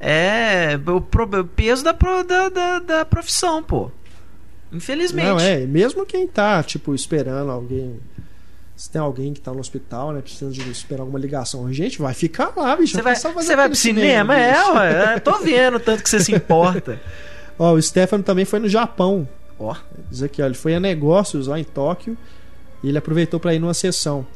[0.00, 3.90] É o pro- o peso da, pro- da, da, da profissão, pô.
[4.72, 5.26] Infelizmente.
[5.26, 8.00] Não, é, mesmo quem tá, tipo, esperando alguém.
[8.76, 12.12] Se tem alguém que tá no hospital, né, precisando de esperar alguma ligação urgente, vai
[12.12, 12.92] ficar lá, bicho.
[12.96, 14.36] Você vai, você vai pro cinema?
[14.36, 14.72] É, bicho.
[14.72, 15.14] ué.
[15.14, 17.00] é, Tô vendo o tanto que você se importa.
[17.58, 19.28] Ó, o Stefano também foi no Japão.
[19.58, 19.74] Ó.
[20.10, 22.16] Diz aqui, ó, ele foi a negócios lá em Tóquio
[22.82, 24.26] e ele aproveitou para ir numa sessão.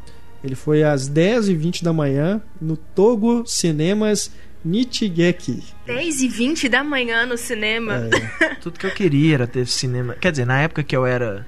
[0.42, 4.31] Ele foi às 10h20 da manhã no Togo Cinemas
[4.64, 5.62] Nichigeki.
[5.87, 8.09] 10 e 20 da manhã no cinema.
[8.40, 10.14] É, Tudo que eu queria era ter cinema.
[10.14, 11.46] Quer dizer, na época que eu era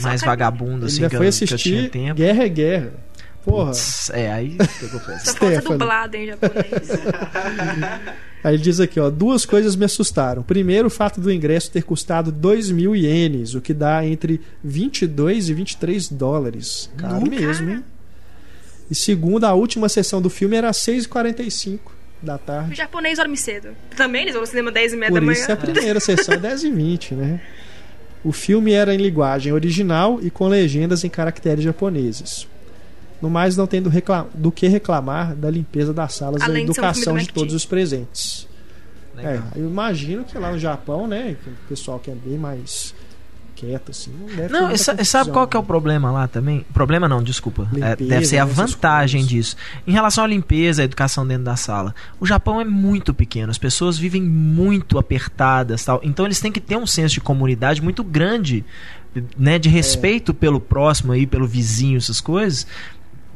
[0.00, 2.14] mais Só vagabundo, assim, que eu, foi que eu tinha assistir tempo.
[2.14, 2.92] Guerra é Guerra.
[3.44, 3.66] Porra.
[3.70, 5.00] Putz, É, aí pegou.
[5.00, 5.78] Só falta Stefano.
[5.78, 6.88] dublado em japonês.
[8.42, 10.42] Aí ele diz aqui, ó, duas coisas me assustaram.
[10.42, 15.50] Primeiro, o fato do ingresso ter custado 2 mil ienes, o que dá entre 22
[15.50, 16.90] e 23 dólares.
[16.96, 17.84] Caro Nu, mesmo, hein?
[18.90, 21.78] E segundo, a última sessão do filme era às 6h45
[22.22, 22.74] da O tarde.
[22.74, 23.68] japonês dorme cedo.
[23.96, 25.54] Também eles vão ao cinema 10 e meia Por da isso manhã.
[25.54, 27.40] a primeira sessão é 10h20, né?
[28.24, 32.46] O filme era em linguagem original e com legendas em caracteres japoneses.
[33.20, 36.70] No mais, não tem do, que reclamar da limpeza das salas e da Além de
[36.70, 37.32] um filme educação de MacD.
[37.34, 38.48] todos os presentes.
[39.14, 39.32] Legal.
[39.32, 42.94] É, eu imagino que lá no Japão, né, que o pessoal que é bem mais
[43.60, 45.66] quieto, assim, não deve ter Não, e sabe qual que é o né?
[45.66, 46.64] problema lá também?
[46.72, 47.68] Problema não, desculpa.
[47.74, 49.54] É, Limpeza, deve ser a vantagem disso.
[49.86, 51.94] Em relação à limpeza, à educação dentro da sala.
[52.18, 56.00] O Japão é muito pequeno, as pessoas vivem muito apertadas, tal.
[56.02, 58.64] Então eles têm que ter um senso de comunidade muito grande,
[59.36, 62.66] né, de respeito pelo próximo aí, pelo vizinho, essas coisas.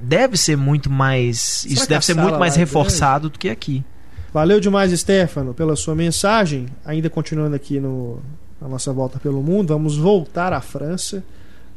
[0.04, 3.48] Deve ser muito mais, isso que a deve ser muito mais é reforçado do que
[3.48, 3.84] aqui.
[4.32, 6.66] Valeu demais, Stefano, pela sua mensagem.
[6.84, 8.20] Ainda continuando aqui no,
[8.60, 11.22] na nossa volta pelo mundo, vamos voltar à França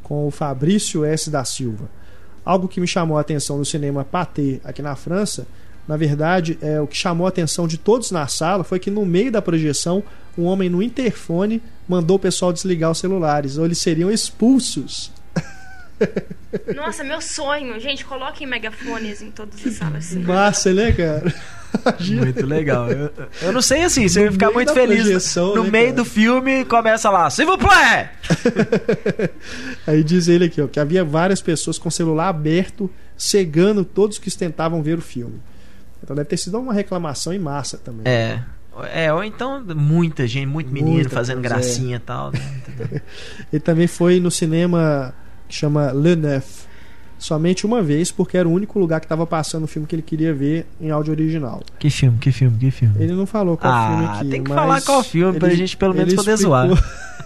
[0.02, 1.30] com o Fabrício S.
[1.30, 1.88] da Silva.
[2.44, 5.46] Algo que me chamou a atenção no cinema Pathé aqui na França,
[5.88, 9.06] na verdade, é o que chamou a atenção de todos na sala foi que no
[9.06, 10.02] meio da projeção,
[10.36, 15.10] um homem no interfone mandou o pessoal desligar os celulares, ou eles seriam expulsos.
[16.74, 17.78] Nossa, meu sonho.
[17.80, 20.06] Gente, coloquem megafones em todas as salas.
[20.06, 20.20] assim.
[20.20, 21.34] Massa, né, cara?
[22.00, 22.90] Muito legal.
[22.90, 25.02] Eu, eu não sei assim, No ia ficar muito feliz.
[25.02, 25.96] projeção, no né, meio cara?
[25.96, 28.08] do filme, começa lá, se vous plaît!
[29.86, 34.18] Aí diz ele aqui, ó, que havia várias pessoas com o celular aberto, cegando todos
[34.18, 35.40] que tentavam ver o filme.
[36.02, 38.02] Então deve ter sido uma reclamação em massa também.
[38.10, 38.42] É.
[38.94, 42.30] É, ou então muita gente, muito menino Muita fazendo gracinha e tal.
[42.30, 42.40] né?
[43.52, 45.12] Ele também foi no cinema
[45.48, 46.66] que chama Le Neuf,
[47.18, 50.02] somente uma vez, porque era o único lugar que estava passando o filme que ele
[50.02, 51.62] queria ver em áudio original.
[51.78, 52.94] que filme, que filme, que filme?
[52.98, 54.28] Ele não falou qual Ah, filme aqui.
[54.30, 56.78] tem que mas falar qual filme pra ele- gente pelo menos ele poder explicou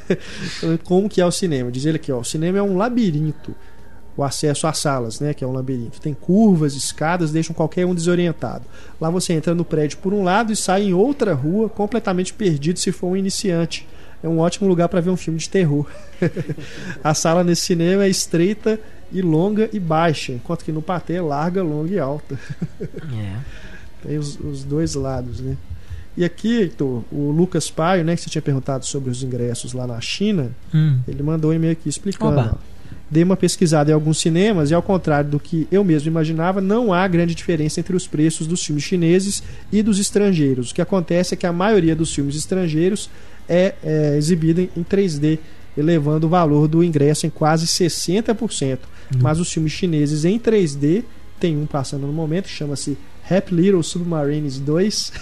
[0.85, 1.71] como que é o cinema.
[1.71, 3.55] Diz ele aqui, ó, o cinema é um labirinto.
[4.15, 5.99] O acesso às salas, né, que é um labirinto.
[5.99, 8.63] Tem curvas, escadas, deixam qualquer um desorientado.
[9.01, 12.79] Lá você entra no prédio por um lado e sai em outra rua, completamente perdido
[12.79, 13.87] se for um iniciante.
[14.23, 15.87] É um ótimo lugar para ver um filme de terror.
[17.03, 18.79] A sala nesse cinema é estreita
[19.13, 22.39] e longa e baixa, enquanto que no patê é larga, longa e alta.
[22.81, 23.37] É.
[24.07, 25.57] Tem os, os dois lados, né?
[26.17, 29.87] E aqui, Heitor, o Lucas Paio, né, que você tinha perguntado sobre os ingressos lá
[29.87, 31.01] na China, Hum.
[31.09, 32.39] ele mandou um e-mail aqui explicando.
[32.39, 32.59] Oba.
[33.13, 36.95] Dei uma pesquisada em alguns cinemas e, ao contrário do que eu mesmo imaginava, não
[36.95, 40.71] há grande diferença entre os preços dos filmes chineses e dos estrangeiros.
[40.71, 43.11] O que acontece é que a maioria dos filmes estrangeiros
[43.47, 45.39] é, é exibida em, em 3D,
[45.77, 48.79] elevando o valor do ingresso em quase 60%.
[49.21, 51.05] Mas os filmes chineses em 3D,
[51.39, 52.97] tem um passando no momento, chama-se
[53.31, 55.13] Happy Little Submarines 2,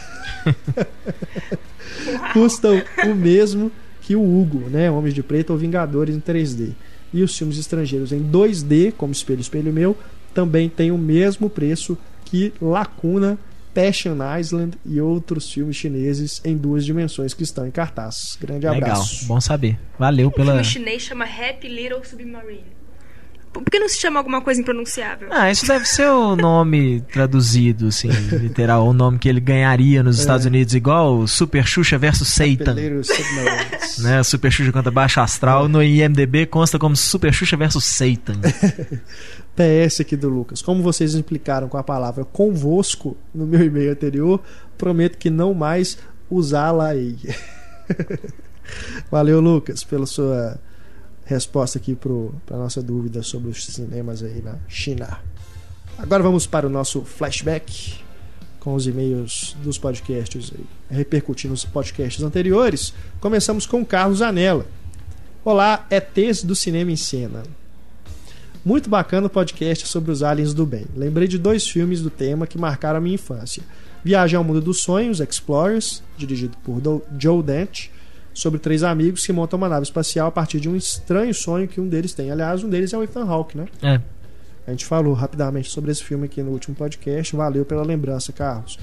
[2.32, 4.88] custam o mesmo que o Hugo, né?
[4.88, 6.70] Homens de Preto ou Vingadores em 3D.
[7.12, 9.96] E os filmes estrangeiros em 2D, como Espelho, Espelho Meu,
[10.32, 13.36] também tem o mesmo preço que Lacuna,
[13.74, 18.36] Passion Island e outros filmes chineses em duas dimensões que estão em cartaz.
[18.40, 19.26] Grande Legal, abraço.
[19.26, 19.78] bom saber.
[19.98, 20.52] Valeu O pela.
[20.52, 22.64] filme chinês chama Happy Little Submarine.
[23.52, 25.28] Por que não se chama alguma coisa impronunciável?
[25.30, 28.86] Ah, isso deve ser o nome traduzido, assim, literal.
[28.86, 32.76] O nome que ele ganharia nos Estados Unidos, igual Super Xuxa versus Satan.
[33.98, 34.22] Né?
[34.22, 35.68] Super Xuxa contra Baixa Astral.
[35.68, 38.40] No IMDB consta como Super Xuxa versus Satan.
[39.56, 40.62] PS aqui do Lucas.
[40.62, 44.40] Como vocês implicaram com a palavra convosco no meu e-mail anterior,
[44.78, 45.98] prometo que não mais
[46.30, 47.18] usá-la aí.
[49.10, 50.58] Valeu, Lucas, pela sua
[51.30, 55.20] resposta aqui para a nossa dúvida sobre os cinemas aí na China.
[55.96, 58.00] Agora vamos para o nosso flashback
[58.58, 62.92] com os e-mails dos podcasts aí, repercutindo os podcasts anteriores.
[63.20, 64.66] Começamos com Carlos Anela.
[65.44, 67.42] Olá, ETs do Cinema em Cena.
[68.64, 70.84] Muito bacana o podcast sobre os aliens do bem.
[70.94, 73.62] Lembrei de dois filmes do tema que marcaram a minha infância.
[74.04, 76.82] Viagem ao Mundo dos Sonhos, Explorers, dirigido por
[77.18, 77.90] Joe Dante,
[78.40, 81.78] sobre três amigos que montam uma nave espacial a partir de um estranho sonho que
[81.78, 82.30] um deles tem.
[82.30, 83.66] Aliás, um deles é o Ethan Hawke, né?
[83.82, 84.00] É.
[84.66, 87.36] A gente falou rapidamente sobre esse filme aqui no último podcast.
[87.36, 88.78] Valeu pela lembrança, Carlos.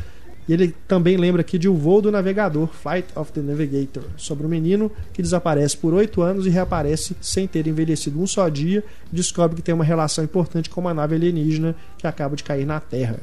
[0.47, 4.45] E ele também lembra aqui de O Voo do Navegador, Flight of the Navigator, sobre
[4.45, 8.83] um menino que desaparece por oito anos e reaparece sem ter envelhecido um só dia
[9.11, 12.65] e descobre que tem uma relação importante com uma nave alienígena que acaba de cair
[12.65, 13.19] na Terra.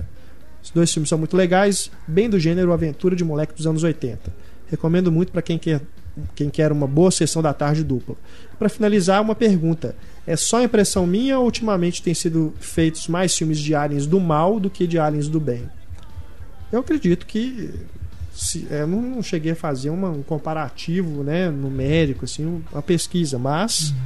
[0.61, 4.35] Os dois filmes são muito legais, bem do gênero Aventura de Moleque dos anos 80.
[4.69, 5.81] Recomendo muito para quem quer,
[6.35, 8.17] quem quer uma boa sessão da tarde dupla.
[8.59, 9.95] Para finalizar, uma pergunta.
[10.27, 14.59] É só impressão minha ou ultimamente tem sido feitos mais filmes de aliens do mal
[14.59, 15.69] do que de aliens do bem?
[16.73, 17.71] Eu acredito que
[18.33, 23.91] se, é, não, cheguei a fazer uma, um comparativo né, numérico, assim, uma pesquisa, mas
[23.91, 23.97] uhum.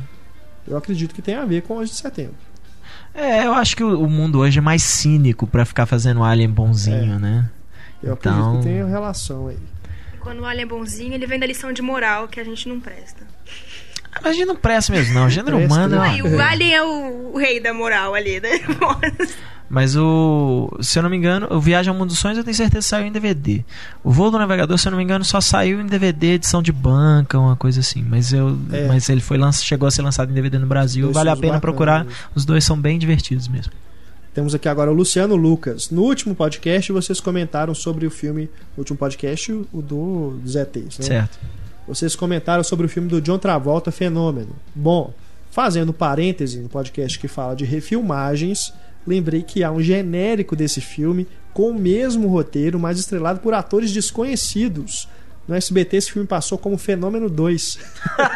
[0.68, 2.34] eu acredito que tem a ver com os de setembro.
[3.14, 6.50] É, eu acho que o, o mundo hoje é mais cínico para ficar fazendo alien
[6.50, 7.18] bonzinho, é.
[7.18, 7.50] né?
[8.02, 8.32] Eu então...
[8.32, 9.58] acredito que tem relação aí.
[10.28, 12.78] Quando o alien é bonzinho, ele vem da lição de moral que a gente não
[12.78, 13.26] presta.
[14.12, 15.24] Ah, mas a gente não presta mesmo, não.
[15.24, 15.96] O gênero humano.
[15.96, 18.50] Não, o alien é o, o, rei da moral ali, né?
[19.70, 20.70] Mas o.
[20.80, 22.88] Se eu não me engano, o Viagem ao Mundo dos Sonhos eu tenho certeza que
[22.88, 23.62] saiu em DVD.
[24.02, 26.72] O Voo do Navegador, se eu não me engano, só saiu em DVD, edição de
[26.72, 28.02] banca, uma coisa assim.
[28.02, 28.58] Mas eu.
[28.72, 28.86] É.
[28.88, 29.62] Mas ele foi lanç...
[29.62, 31.12] chegou a ser lançado em DVD no Brasil.
[31.12, 32.06] Vale a pena procurar.
[32.34, 33.72] Os dois são bem divertidos mesmo.
[34.38, 35.90] Temos aqui agora o Luciano Lucas.
[35.90, 38.48] No último podcast, vocês comentaram sobre o filme.
[38.76, 41.04] No último podcast, o do ZTs, né?
[41.04, 41.40] Certo.
[41.88, 44.54] Vocês comentaram sobre o filme do John Travolta, Fenômeno.
[44.72, 45.12] Bom,
[45.50, 48.72] fazendo parêntese no podcast que fala de refilmagens
[49.04, 53.90] lembrei que há um genérico desse filme com o mesmo roteiro, mas estrelado por atores
[53.90, 55.08] desconhecidos.
[55.48, 57.76] No SBT esse filme passou como Fenômeno 2.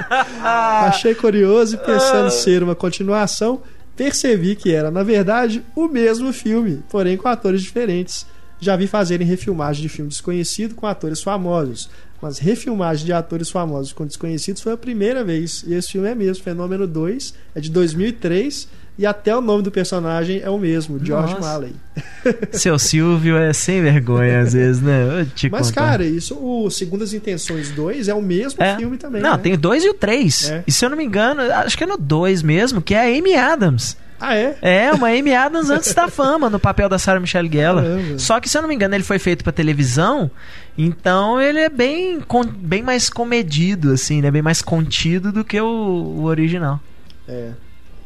[0.42, 3.62] Achei curioso e pensando ser uma continuação,
[3.96, 8.26] percebi que era, na verdade, o mesmo filme, porém com atores diferentes.
[8.60, 13.92] Já vi fazerem refilmagem de filme desconhecido com atores famosos, mas refilmagem de atores famosos
[13.92, 15.64] com desconhecidos foi a primeira vez.
[15.66, 19.70] E esse filme é mesmo, Fenômeno 2, é de 2003 e até o nome do
[19.70, 21.46] personagem é o mesmo, George Nossa.
[21.46, 21.74] Malley.
[22.52, 25.26] Seu Silvio é sem vergonha às vezes, né?
[25.50, 25.90] Mas, contar.
[25.90, 28.76] cara, isso, o Segundo as Intenções 2 é o mesmo é.
[28.76, 29.22] filme também.
[29.22, 29.38] Não, né?
[29.38, 30.50] tem o 2 e o 3.
[30.50, 30.64] É.
[30.66, 33.18] E se eu não me engano, acho que é no 2 mesmo, que é a
[33.18, 33.96] Amy Adams.
[34.24, 34.56] Ah, é?
[34.62, 37.82] É, uma Amy Adams antes da fama, no papel da Sarah Michelle Gellar.
[37.82, 38.18] Caramba.
[38.20, 40.30] Só que, se eu não me engano, ele foi feito pra televisão,
[40.78, 42.20] então ele é bem,
[42.58, 44.30] bem mais comedido, assim, né?
[44.30, 46.78] Bem mais contido do que o, o original.
[47.26, 47.50] É,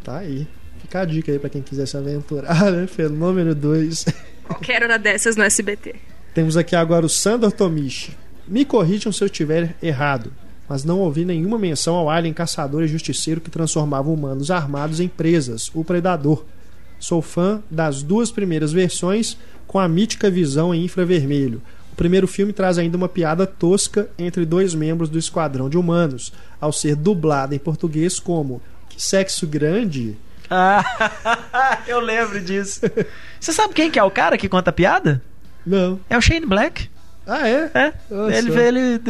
[0.03, 0.49] tá aí.
[0.97, 2.87] Fica a dica aí pra quem quiser se aventurar, né?
[2.87, 4.07] Fenômeno 2.
[4.45, 5.95] Qualquer hora dessas no SBT.
[6.33, 8.17] Temos aqui agora o Sandor Tomichi.
[8.49, 10.33] Me corrijam se eu estiver errado,
[10.67, 15.09] mas não ouvi nenhuma menção ao alien caçador e justiceiro que transformava humanos armados em
[15.09, 16.45] presas, o Predador.
[16.99, 21.61] Sou fã das duas primeiras versões com a mítica visão em infravermelho.
[21.93, 26.33] O primeiro filme traz ainda uma piada tosca entre dois membros do esquadrão de humanos,
[26.59, 30.17] ao ser dublada em português como que sexo grande
[30.51, 32.81] ah, eu lembro disso.
[33.39, 35.23] Você sabe quem que é o cara que conta piada?
[35.67, 36.01] Não.
[36.09, 36.89] É o Shane Black.
[37.27, 37.71] Ah, é?
[37.75, 37.93] É.
[38.39, 39.01] Ele, ele,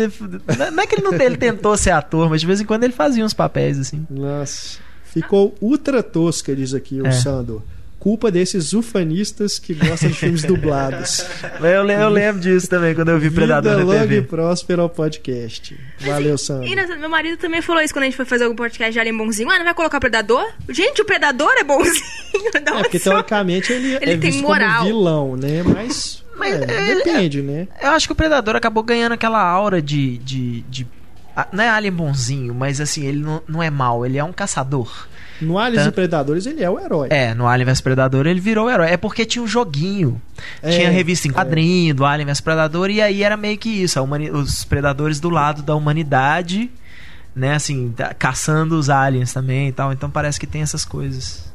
[0.72, 2.94] Não é que ele não ele tentou ser ator, mas de vez em quando ele
[2.94, 4.06] fazia uns papéis assim.
[4.08, 4.78] Nossa.
[5.04, 7.12] Ficou ultra tosca, diz aqui o é.
[7.12, 7.62] Sandor
[8.06, 11.26] culpa desses ufanistas que gostam de filmes dublados.
[11.60, 14.18] Eu, eu lembro disso também, quando eu vi Predador Vida na TV.
[14.18, 15.76] e próspero ao podcast.
[16.00, 16.36] Valeu.
[16.62, 19.16] E, meu marido também falou isso quando a gente foi fazer algum podcast de Alien
[19.16, 19.50] bonzinho.
[19.50, 20.46] Ah, não vai colocar Predador?
[20.68, 22.04] Gente, o Predador é bonzinho.
[22.54, 24.84] é, porque teoricamente ele, ele é tem moral.
[24.84, 25.62] como vilão, né?
[25.64, 26.22] Mas...
[26.36, 27.66] Mas é, depende, né?
[27.82, 30.86] Eu acho que o Predador acabou ganhando aquela aura de, de, de
[31.50, 35.08] não é alien bonzinho, mas assim, ele não, não é mal, ele é um caçador.
[35.40, 35.94] No Aliens Tanto...
[35.94, 37.08] e Predadores ele é o herói.
[37.10, 38.90] É, no Alien vs Predador ele virou o herói.
[38.90, 40.20] É porque tinha um joguinho.
[40.62, 41.94] É, tinha revista em quadrinho é.
[41.94, 44.30] do Alien vs Predador e aí era meio que isso, humani...
[44.30, 46.70] os predadores do lado da humanidade,
[47.34, 49.92] né, assim, caçando os aliens também e tal.
[49.92, 51.46] Então parece que tem essas coisas.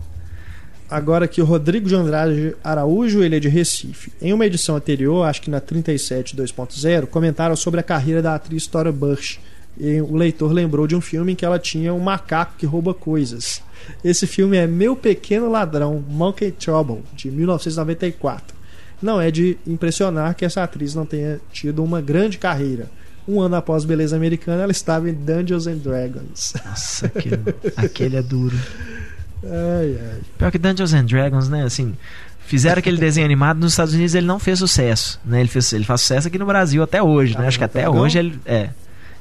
[0.91, 4.11] Agora aqui o Rodrigo de Andrade Araújo, ele é de Recife.
[4.21, 8.67] Em uma edição anterior, acho que na 37 2.0, comentaram sobre a carreira da atriz
[8.67, 9.39] Tora Bush.
[9.79, 12.93] E o leitor lembrou de um filme em que ela tinha um macaco que rouba
[12.93, 13.61] coisas.
[14.03, 18.55] Esse filme é Meu Pequeno Ladrão, Monkey Trouble, de 1994.
[19.01, 22.87] Não é de impressionar que essa atriz não tenha tido uma grande carreira.
[23.27, 26.53] Um ano após Beleza Americana, ela estava em Dungeons and Dragons.
[26.65, 27.39] Nossa, aquele,
[27.77, 28.55] aquele é duro.
[29.43, 30.19] Ai, ai.
[30.37, 31.63] Pior que Dungeons and Dragons, né?
[31.63, 31.95] Assim,
[32.45, 35.39] fizeram aquele desenho animado nos Estados Unidos, ele não fez sucesso, né?
[35.39, 37.45] Ele fez, ele faz sucesso aqui no Brasil até hoje, né?
[37.45, 37.99] Ah, Acho que até Dragão?
[38.01, 38.69] hoje ele é.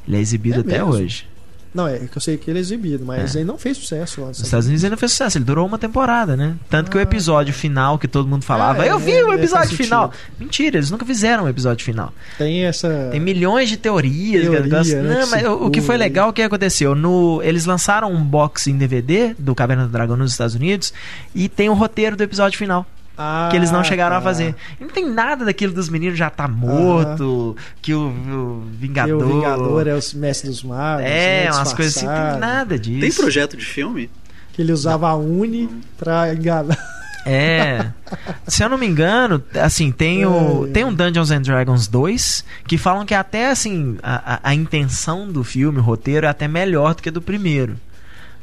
[0.06, 0.90] Ele é exibido É até mesmo?
[0.92, 1.26] hoje.
[1.72, 3.38] Não, é que eu sei que ele é exibido, mas É.
[3.38, 5.78] ele não fez sucesso lá nos Estados Unidos ele não fez sucesso, ele durou uma
[5.78, 6.56] temporada, né?
[6.68, 9.32] Tanto que o episódio final que todo mundo falava, Ah, é, eu vi é, o
[9.32, 10.12] é, episódio final.
[10.36, 12.12] Mentira, eles nunca fizeram um episódio final.
[12.36, 13.08] Tem essa.
[13.12, 14.42] Tem milhões de teorias.
[14.50, 16.00] Teoria, né, Não, mas o, o que foi aí.
[16.00, 16.96] legal, o que aconteceu?
[16.96, 20.92] No, eles lançaram um box em DVD do Caverna do Dragão nos Estados Unidos
[21.32, 22.84] e tem o roteiro do episódio final.
[23.22, 24.24] Ah, que eles não chegaram a tá.
[24.24, 24.54] fazer.
[24.80, 29.22] E não tem nada daquilo dos meninos já tá morto, que o, o Que Vingador.
[29.22, 31.04] o Vingador é o mestre dos magos.
[31.04, 33.00] É, né, umas coisas assim, não tem nada disso.
[33.00, 34.10] Tem projeto de filme?
[34.54, 35.68] Que ele usava a Uni
[35.98, 36.78] pra enganar.
[37.26, 37.90] É.
[38.48, 40.70] Se eu não me engano, assim, tem o É.
[40.70, 45.30] tem um Dungeons and Dragons 2 que falam que até assim a, a, a intenção
[45.30, 47.76] do filme, o roteiro é até melhor do que do primeiro.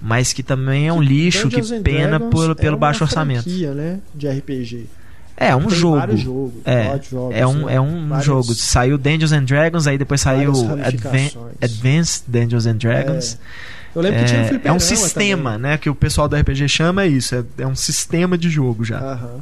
[0.02, 3.50] Mas que também é um lixo Dungeons que pena pelo, é pelo uma baixo orçamento.
[3.50, 4.86] né, de RPG.
[5.36, 6.18] É um Tem jogo.
[6.18, 7.76] jogos, É, jogos, é um, né?
[7.76, 8.54] é um Vários- jogo.
[8.56, 10.82] Saiu Dungeons and Dragons, aí depois saiu Advan.
[11.62, 13.38] Advanced Dungeons and Dragons.
[13.95, 15.72] Eu lembro que tinha um É, é um sistema, também.
[15.72, 15.78] né?
[15.78, 17.34] Que o pessoal do RPG chama é isso.
[17.36, 19.00] É, é um sistema de jogo já.
[19.00, 19.39] Aham.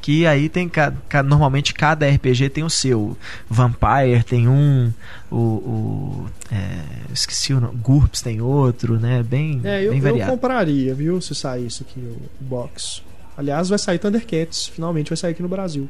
[0.00, 0.68] Que aí tem.
[0.68, 3.16] ca- ca- normalmente cada RPG tem o seu.
[3.48, 4.90] Vampire tem um.
[5.30, 5.36] O.
[5.36, 7.76] o é, eu esqueci o nome.
[7.82, 9.22] GURPS tem outro, né?
[9.22, 10.30] Bem, É, eu, bem eu variado.
[10.32, 13.02] compraria, viu, se saísse aqui o box.
[13.36, 15.88] Aliás, vai sair Thundercats, finalmente vai sair aqui no Brasil.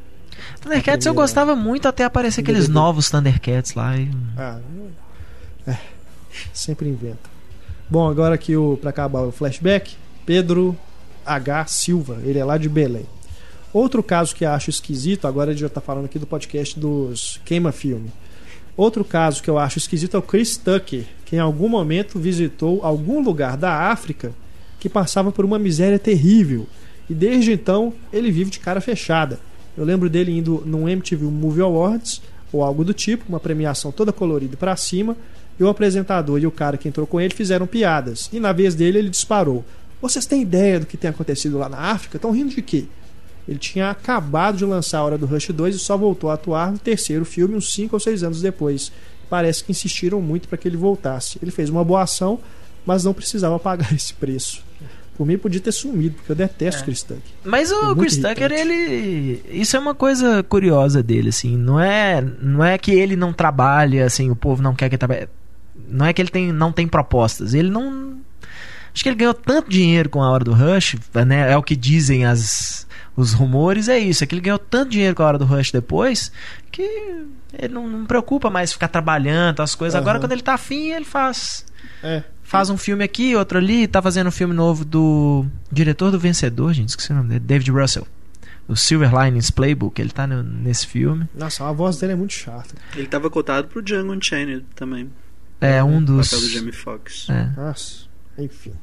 [0.61, 3.95] Thundercats eu gostava muito até aparecer aqueles novos Thundercats lá.
[3.97, 4.09] E...
[4.37, 4.59] Ah,
[5.67, 5.77] é,
[6.53, 7.29] sempre inventa.
[7.89, 9.95] Bom, agora aqui o para acabar o flashback,
[10.25, 10.77] Pedro
[11.25, 13.05] H Silva, ele é lá de Belém.
[13.73, 17.71] Outro caso que acho esquisito, agora ele já tá falando aqui do podcast dos Queima
[17.71, 18.11] Filme.
[18.75, 22.83] Outro caso que eu acho esquisito é o Chris Tucker, que em algum momento visitou
[22.83, 24.33] algum lugar da África
[24.79, 26.67] que passava por uma miséria terrível.
[27.09, 29.39] E desde então ele vive de cara fechada.
[29.77, 34.11] Eu lembro dele indo num MTV Movie Awards ou algo do tipo, uma premiação toda
[34.11, 35.15] colorida pra cima,
[35.57, 38.29] e o apresentador e o cara que entrou com ele fizeram piadas.
[38.33, 39.63] E na vez dele ele disparou:
[40.01, 42.17] "Vocês têm ideia do que tem acontecido lá na África?
[42.17, 42.85] Estão rindo de quê?"
[43.47, 46.71] Ele tinha acabado de lançar a Hora do Rush 2 e só voltou a atuar
[46.71, 48.91] no terceiro filme uns 5 ou 6 anos depois.
[49.29, 51.39] Parece que insistiram muito para que ele voltasse.
[51.41, 52.39] Ele fez uma boa ação,
[52.85, 54.63] mas não precisava pagar esse preço.
[55.17, 56.85] Por mim, podia ter sumido, porque eu detesto É.
[56.85, 57.21] Chris Tucker.
[57.43, 58.61] Mas É o muito Chris Tucker, irritante.
[58.73, 59.43] ele.
[59.51, 61.55] Isso é uma coisa curiosa dele, assim.
[61.57, 64.99] Não é, não é que ele não trabalha, assim, o povo não quer que ele
[64.99, 65.27] trabalhe.
[65.87, 67.53] Não é que ele tem, não tem propostas.
[67.53, 68.15] Ele não.
[68.93, 71.51] Acho que ele ganhou tanto dinheiro com a hora do Rush, né?
[71.51, 74.23] É o que dizem as, os rumores, é isso.
[74.23, 76.31] É que ele ganhou tanto dinheiro com a hora do Rush depois
[76.71, 76.81] que
[77.57, 79.95] ele não, não preocupa mais ficar trabalhando, as coisas.
[79.95, 80.25] Agora, Aham.
[80.25, 81.65] quando ele tá afim, ele faz.
[82.03, 82.23] É.
[82.43, 86.73] Faz um filme aqui, outro ali, tá fazendo um filme novo do diretor do Vencedor,
[86.73, 88.05] gente, esqueci o nome dele, David Russell.
[88.67, 91.27] O Silver Linings Playbook, ele tá no- nesse filme.
[91.35, 92.73] Nossa, a voz dele é muito chata.
[92.95, 95.09] Ele tava cotado pro Django Unchained também.
[95.59, 96.29] É um O dos.
[96.29, 97.27] papel do Jamie Foxx.
[97.29, 97.49] É.
[97.55, 98.05] Nossa,
[98.37, 98.73] enfim.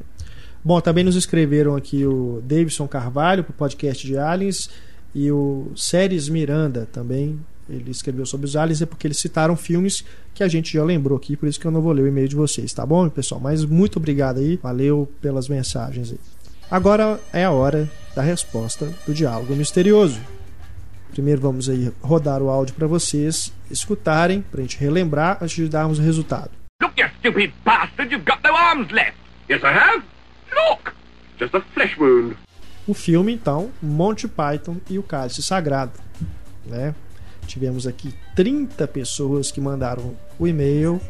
[0.65, 4.69] Bom, também nos escreveram aqui o Davidson Carvalho pro podcast de Aliens
[5.15, 7.39] e o Séries Miranda também.
[7.69, 10.05] Ele escreveu sobre os aliens, é porque eles citaram filmes
[10.35, 12.27] que a gente já lembrou aqui, por isso que eu não vou ler o e-mail
[12.27, 13.41] de vocês, tá bom, pessoal?
[13.41, 16.19] Mas muito obrigado aí, valeu pelas mensagens aí.
[16.71, 20.19] Agora é a hora da resposta do diálogo misterioso.
[21.13, 25.99] Primeiro vamos aí rodar o áudio para vocês escutarem, pra gente relembrar antes de darmos
[25.99, 26.51] o resultado.
[26.83, 29.17] Look, you stupid bastard, you've got no arms left.
[29.51, 30.18] Yes, I have.
[30.53, 30.93] Look!
[31.39, 32.37] Just a flesh wound.
[32.87, 35.93] O filme, então, Monty Python e o Cálice Sagrado.
[36.67, 36.95] Né?
[37.47, 41.01] Tivemos aqui 30 pessoas que mandaram o e-mail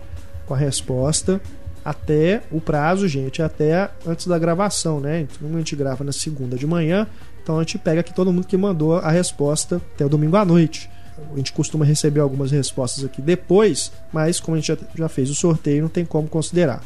[0.46, 1.40] com a resposta
[1.84, 5.26] até o prazo, gente, até antes da gravação, né?
[5.38, 7.06] Como a gente grava na segunda de manhã,
[7.42, 10.44] então a gente pega aqui todo mundo que mandou a resposta até o domingo à
[10.44, 10.90] noite.
[11.32, 15.34] A gente costuma receber algumas respostas aqui depois, mas como a gente já fez o
[15.34, 16.82] sorteio, não tem como considerar.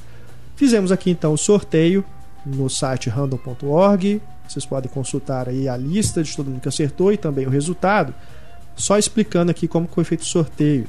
[0.57, 2.05] Fizemos aqui então o sorteio
[2.45, 4.21] no site random.org.
[4.49, 8.15] Vocês podem consultar aí a lista de todo mundo que acertou e também o resultado.
[8.77, 10.87] Só explicando aqui como foi feito o sorteio.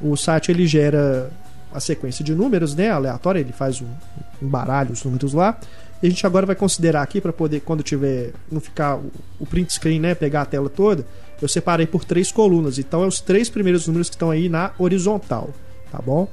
[0.00, 1.30] O site ele gera
[1.72, 3.86] a sequência de números, né, aleatória, ele faz um,
[4.42, 5.58] um baralho os números lá
[6.02, 9.46] E a gente agora vai considerar aqui para poder, quando tiver, não ficar o, o
[9.46, 11.04] print screen, né, pegar a tela toda,
[11.40, 12.78] eu separei por três colunas.
[12.78, 15.50] Então, é os três primeiros números que estão aí na horizontal,
[15.90, 16.28] tá bom?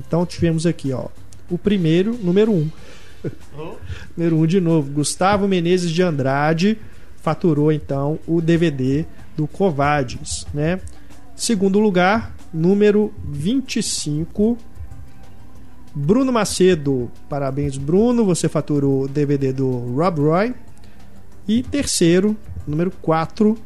[0.00, 1.06] Então, tivemos aqui, ó,
[1.48, 2.54] o primeiro, número 1.
[2.54, 2.70] Um.
[4.16, 4.90] Número 1 um de novo.
[4.90, 6.78] Gustavo Menezes de Andrade
[7.16, 9.04] faturou então o DVD
[9.36, 10.80] do Covades, né?
[11.34, 14.56] Segundo lugar, número 25,
[15.94, 17.10] Bruno Macedo.
[17.28, 20.54] Parabéns, Bruno, você faturou o DVD do Rob Roy.
[21.48, 23.58] E terceiro, número 4,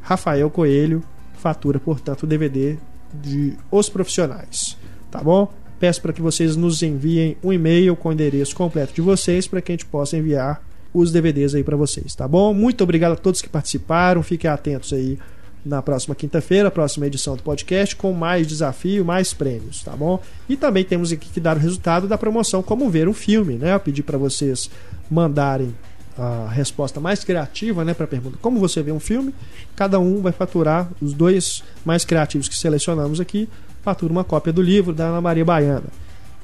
[0.00, 1.02] Rafael Coelho,
[1.34, 2.76] fatura, portanto, o DVD
[3.12, 4.76] de Os Profissionais.
[5.10, 5.52] Tá bom?
[5.80, 9.62] Peço para que vocês nos enviem um e-mail com o endereço completo de vocês para
[9.62, 10.62] que a gente possa enviar
[10.92, 12.52] os DVDs aí para vocês, tá bom?
[12.52, 14.22] Muito obrigado a todos que participaram.
[14.22, 15.18] Fiquem atentos aí
[15.64, 20.20] na próxima quinta-feira, próxima edição do podcast, com mais desafio, mais prêmios, tá bom?
[20.48, 23.74] E também temos aqui que dar o resultado da promoção Como Ver um Filme, né?
[23.74, 24.70] Eu pedi para vocês
[25.10, 25.74] mandarem
[26.18, 29.34] a resposta mais criativa, né, para a pergunta como você vê um filme.
[29.74, 33.48] Cada um vai faturar os dois mais criativos que selecionamos aqui,
[33.82, 35.88] fatura uma cópia do livro da Ana Maria Baiana.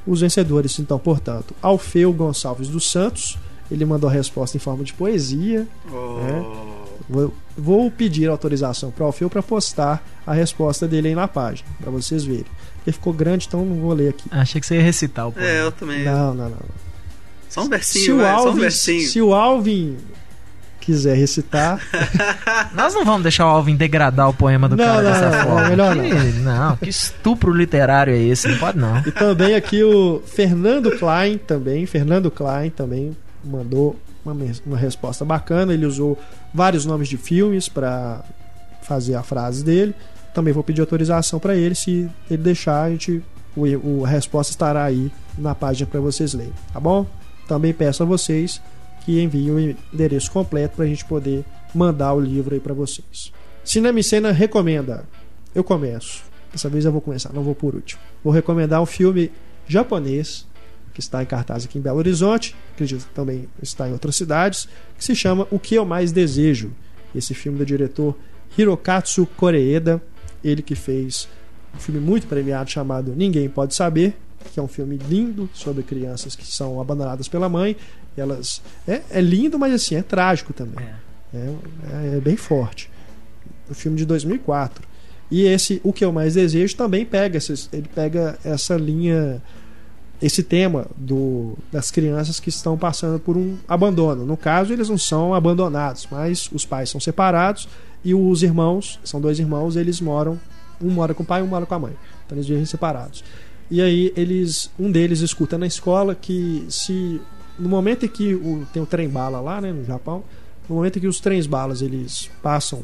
[0.07, 3.37] Os vencedores, então, portanto, Alfeu Gonçalves dos Santos,
[3.71, 5.67] ele mandou a resposta em forma de poesia.
[5.93, 6.21] Oh.
[6.21, 6.45] Né?
[7.09, 11.69] Vou, vou, pedir autorização para o Alfeu para postar a resposta dele aí na página,
[11.81, 12.47] para vocês verem.
[12.87, 14.25] Ele ficou grande, então não vou ler aqui.
[14.31, 15.49] Achei que você ia recitar o poema.
[15.49, 16.05] É, eu também.
[16.05, 16.59] Não, não, não.
[17.49, 19.09] Só um versinho, se o Alvin, só um versinho.
[19.09, 19.97] Se o Alvin
[20.87, 21.81] quiser recitar.
[22.73, 25.45] Nós não vamos deixar o Alvin degradar o poema do não, cara não, dessa não,
[25.45, 25.61] forma.
[25.63, 26.05] Não, melhor não.
[26.05, 28.47] Que, não, que estupro literário é esse?
[28.47, 28.99] Não pode não.
[28.99, 35.75] E também aqui o Fernando Klein também, Fernando Klein também mandou uma, uma resposta bacana.
[35.75, 36.17] Ele usou
[36.55, 38.23] vários nomes de filmes para
[38.83, 39.93] fazer a frase dele.
[40.33, 41.75] Também vou pedir autorização para ele.
[41.75, 43.23] Se ele deixar, a, gente,
[43.57, 47.05] o, o, a resposta estará aí na página para vocês lerem, tá bom?
[47.49, 48.61] Também peço a vocês
[49.07, 49.61] que enviem o
[49.93, 53.33] endereço completo para a gente poder mandar o livro aí para vocês.
[53.65, 55.05] Cinema e Cena recomenda.
[55.55, 56.25] Eu começo.
[56.51, 58.03] Dessa vez eu vou começar, não vou por último.
[58.25, 59.31] Vou recomendar um filme
[59.69, 60.45] japonês
[60.93, 64.67] que está em cartaz aqui em Belo Horizonte, acredito que também está em outras cidades,
[64.99, 66.73] que se chama O que eu mais desejo.
[67.15, 68.17] Esse filme do diretor
[68.59, 70.03] Hirokatsu Koreeda,
[70.43, 71.29] ele que fez
[71.75, 74.17] um filme muito premiado chamado Ninguém Pode Saber,
[74.53, 77.77] que é um filme lindo sobre crianças que são abandonadas pela mãe.
[78.17, 80.85] Elas é, é lindo, mas assim é trágico também.
[81.35, 82.91] É, é, é bem forte.
[83.69, 84.87] O filme de 2004.
[85.31, 89.43] E esse O que eu mais desejo também pega essa, ele pega essa linha
[90.21, 94.25] esse tema do, das crianças que estão passando por um abandono.
[94.25, 97.69] No caso, eles não são abandonados, mas os pais são separados
[98.05, 100.41] e os irmãos, são dois irmãos, eles moram,
[100.81, 101.93] um mora com o pai e um mora com a mãe.
[102.25, 103.23] Então eles vivem separados.
[103.71, 107.21] E aí eles, um deles escuta na escola que se
[107.59, 110.23] no momento em que o, tem o trem bala lá, né, no Japão,
[110.69, 112.83] no momento em que os trens balas eles passam,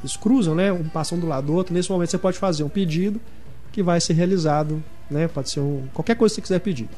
[0.00, 2.68] eles cruzam, né, um passam do lado do outro, nesse momento você pode fazer um
[2.68, 3.20] pedido
[3.72, 6.88] que vai ser realizado, né, pode ser um, qualquer coisa que você quiser pedir.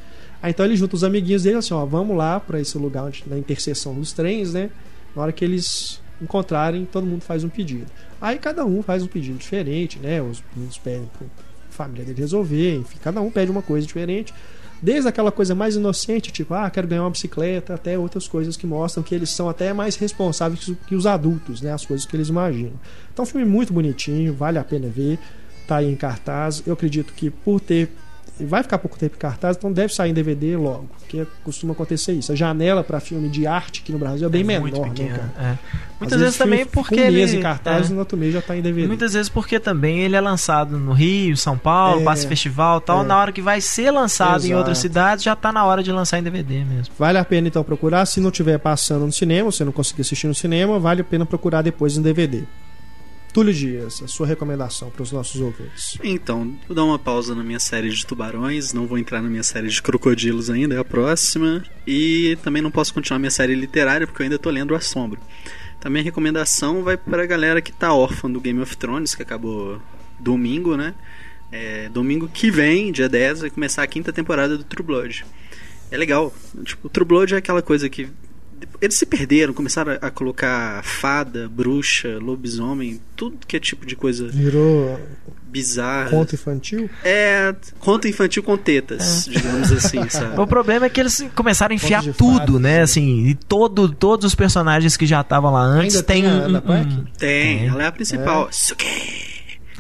[0.41, 3.25] Aí então ele junta os amiguinhos dele assim, ó, vamos lá para esse lugar onde,
[3.27, 4.71] na interseção dos trens, né?
[5.15, 7.87] Na hora que eles encontrarem, todo mundo faz um pedido.
[8.21, 10.23] Aí cada um faz um pedido diferente, né?
[10.23, 11.29] Os meninos pedem pro
[11.79, 14.35] família dele resolver, enfim, cada um pede uma coisa diferente.
[14.81, 18.67] Desde aquela coisa mais inocente, tipo, ah, quero ganhar uma bicicleta, até outras coisas que
[18.67, 21.73] mostram que eles são até mais responsáveis que os adultos, né?
[21.73, 22.75] As coisas que eles imaginam.
[23.13, 25.19] Então, um filme muito bonitinho, vale a pena ver.
[25.67, 26.63] Tá aí em cartaz.
[26.65, 27.91] Eu acredito que por ter
[28.45, 32.13] vai ficar pouco tempo em cartaz, então deve sair em DVD logo, porque costuma acontecer
[32.13, 32.31] isso.
[32.33, 34.89] A janela para filme de arte aqui no Brasil é bem É menor, muito né,
[34.89, 35.33] pequeno, cara?
[35.39, 35.59] é.
[36.01, 37.93] Muitas vezes também filme porque um mês ele em cartaz é.
[37.93, 38.87] no outro mês já tá em DVD.
[38.87, 42.83] Muitas vezes porque também ele é lançado no Rio, São Paulo, É, passa festival e
[42.83, 43.03] tal.
[43.03, 43.07] é.
[43.07, 44.59] Na hora que vai ser lançado em Exato.
[44.59, 46.95] outras cidades, já tá na hora de lançar em DVD mesmo.
[46.99, 48.07] Vale a pena então procurar.
[48.07, 51.27] Se não estiver passando no cinema, você não conseguir assistir no cinema, vale a pena
[51.27, 52.45] procurar depois em DVD.
[53.33, 55.99] Túlio Dias, a sua recomendação para os nossos ouvintes.
[56.03, 59.43] Então, vou dar uma pausa na minha série de tubarões, não vou entrar na minha
[59.43, 61.65] série de crocodilos ainda, é a próxima.
[61.87, 65.21] E também não posso continuar minha série literária porque eu ainda tô lendo O Assombro.
[65.81, 69.81] Também a recomendação vai pra galera que tá órfã do Game of Thrones, que acabou
[70.19, 70.95] domingo, né?
[71.51, 75.25] É, domingo que vem, dia 10, vai começar a quinta temporada do True Blood.
[75.91, 76.35] É legal.
[76.65, 78.09] Tipo, o True Blood é aquela coisa que.
[78.81, 84.29] Eles se perderam, começaram a- colocar fada, bruxa, lobisomem, tudo que é tipo de coisa
[84.29, 84.99] Virou
[85.51, 86.11] bizarra.
[86.11, 86.91] conto infantil?
[87.03, 90.39] É, conto infantil com tetas, digamos assim, sabe?
[90.39, 92.77] O problema é que eles começaram a enfiar tudo, fadas, né?
[92.79, 92.83] né?
[92.83, 96.35] Assim, e todo, todos os personagens que já estavam lá antes Ainda tem tem a
[96.47, 96.61] um, um-?
[97.19, 97.67] Tem, Tem.
[97.69, 98.49] ela é a principal.
[98.51, 98.87] Suki!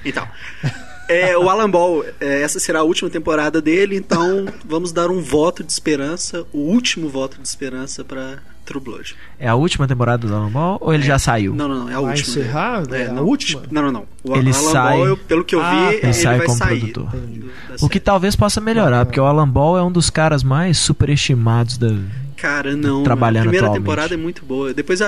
[0.04, 0.26] Então,
[1.08, 5.20] É, o Alan Ball, é, essa será a última temporada dele, então vamos dar um
[5.22, 9.16] voto de esperança, o último voto de esperança pra True Blood.
[9.38, 11.54] É a última temporada do Dragon Ball ou ele já saiu?
[11.54, 12.28] Não, não, não, é a Vai última.
[12.30, 12.82] encerrar?
[12.92, 13.62] É, É a não, última?
[13.70, 14.06] Não, não, não.
[14.22, 16.46] O Ele Alan sai- Ball, eu- pelo que eu vi, Ah, ele, ele sai vai
[16.46, 16.78] como sair.
[16.80, 17.06] produtor.
[17.10, 20.76] da O que talvez possa melhorar, porque o Alan Ball é um dos caras mais
[20.76, 21.94] superestimados da.
[22.36, 23.02] Cara, não.
[23.02, 23.82] trabalhando A primeira atualmente.
[23.82, 24.72] temporada é muito boa.
[24.74, 25.00] Depois,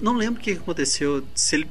[0.00, 1.24] não lembro o que aconteceu.
[1.34, 1.66] Se ele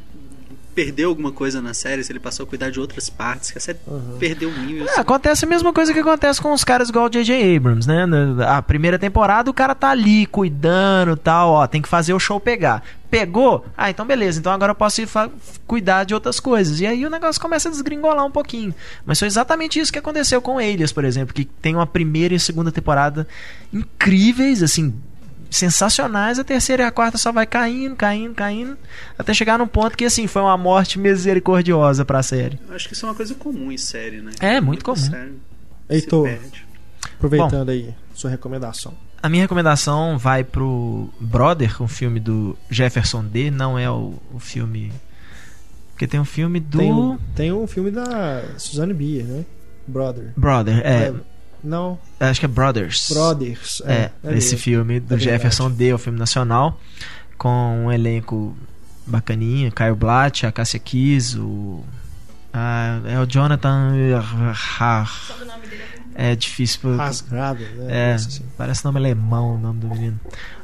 [0.76, 3.62] perdeu alguma coisa na série, se ele passou a cuidar de outras partes, que a
[3.62, 3.80] série
[4.20, 4.86] perdeu o nível.
[4.86, 5.00] É, assim.
[5.00, 7.56] acontece a mesma coisa que acontece com os caras igual o J.J.
[7.56, 8.06] Abrams, né?
[8.46, 12.40] A primeira temporada o cara tá ali cuidando tal, ó, tem que fazer o show
[12.40, 12.84] pegar.
[13.10, 13.66] Pegou?
[13.78, 15.08] Ah, então beleza, então agora eu posso ir
[15.66, 16.82] cuidar de outras coisas.
[16.82, 18.76] E aí o negócio começa a desgringolar um pouquinho.
[19.06, 22.40] Mas foi exatamente isso que aconteceu com Alias, por exemplo, que tem uma primeira e
[22.40, 23.26] segunda temporada
[23.72, 24.94] incríveis, assim,
[25.56, 28.78] sensacionais, a terceira e a quarta só vai caindo, caindo, caindo,
[29.18, 32.60] até chegar num ponto que assim, foi uma morte misericordiosa pra série.
[32.68, 34.32] Eu Acho que isso é uma coisa comum em série, né?
[34.39, 34.95] É, muito comum.
[34.95, 35.34] série
[35.89, 36.30] Heitor,
[37.16, 38.93] aproveitando aí, sua recomendação.
[39.22, 43.49] A minha recomendação vai pro Brother, um filme do Jefferson D.
[43.49, 44.91] Não é o, o filme.
[45.91, 46.78] Porque tem um filme do.
[46.78, 49.45] Tem, um, tem um filme da Suzanne Bier, né?
[49.88, 50.32] Brother.
[50.36, 51.14] Brother, é,
[51.66, 53.09] Não, Acho que é Brothers.
[53.11, 53.82] Brothers.
[53.86, 54.57] É, é esse mesmo.
[54.59, 55.20] filme do É.
[55.20, 55.89] Jefferson D.
[55.89, 56.80] É o filme nacional.
[57.38, 58.55] Com um elenco
[59.05, 61.84] bacaninha: Caio Blatt, a Cássia Kiss, o.
[62.53, 63.91] ah, é o Jonathan.
[66.13, 66.80] É difícil.
[66.82, 68.11] por- Rasgado, né?
[68.11, 68.43] É, assim.
[68.57, 70.20] parece nome alemão o nome do menino.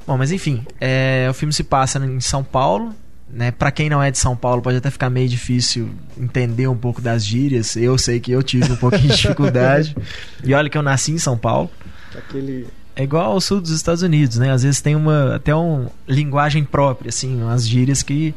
[0.07, 2.95] Bom, mas enfim, é, o filme se passa em São Paulo.
[3.33, 6.75] Né, para quem não é de São Paulo, pode até ficar meio difícil entender um
[6.75, 7.75] pouco das gírias.
[7.77, 9.95] Eu sei que eu tive um pouquinho de dificuldade.
[10.43, 11.69] E olha que eu nasci em São Paulo.
[12.17, 12.67] Aquele.
[12.93, 14.51] É igual ao sul dos Estados Unidos, né?
[14.51, 18.35] Às vezes tem uma até uma linguagem própria, assim, umas gírias que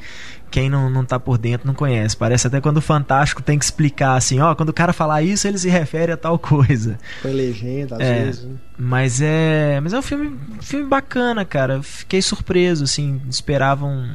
[0.49, 2.17] quem não, não tá por dentro não conhece.
[2.17, 5.49] Parece até quando o Fantástico tem que explicar assim, ó, quando o cara falar isso,
[5.49, 6.97] ele se refere a tal coisa.
[7.21, 8.25] Foi legenda, às É.
[8.27, 8.45] vezes.
[8.45, 8.51] né?
[8.79, 11.83] Mas é, mas é um filme, filme bacana, cara.
[11.83, 14.15] Fiquei surpreso, assim, esperava um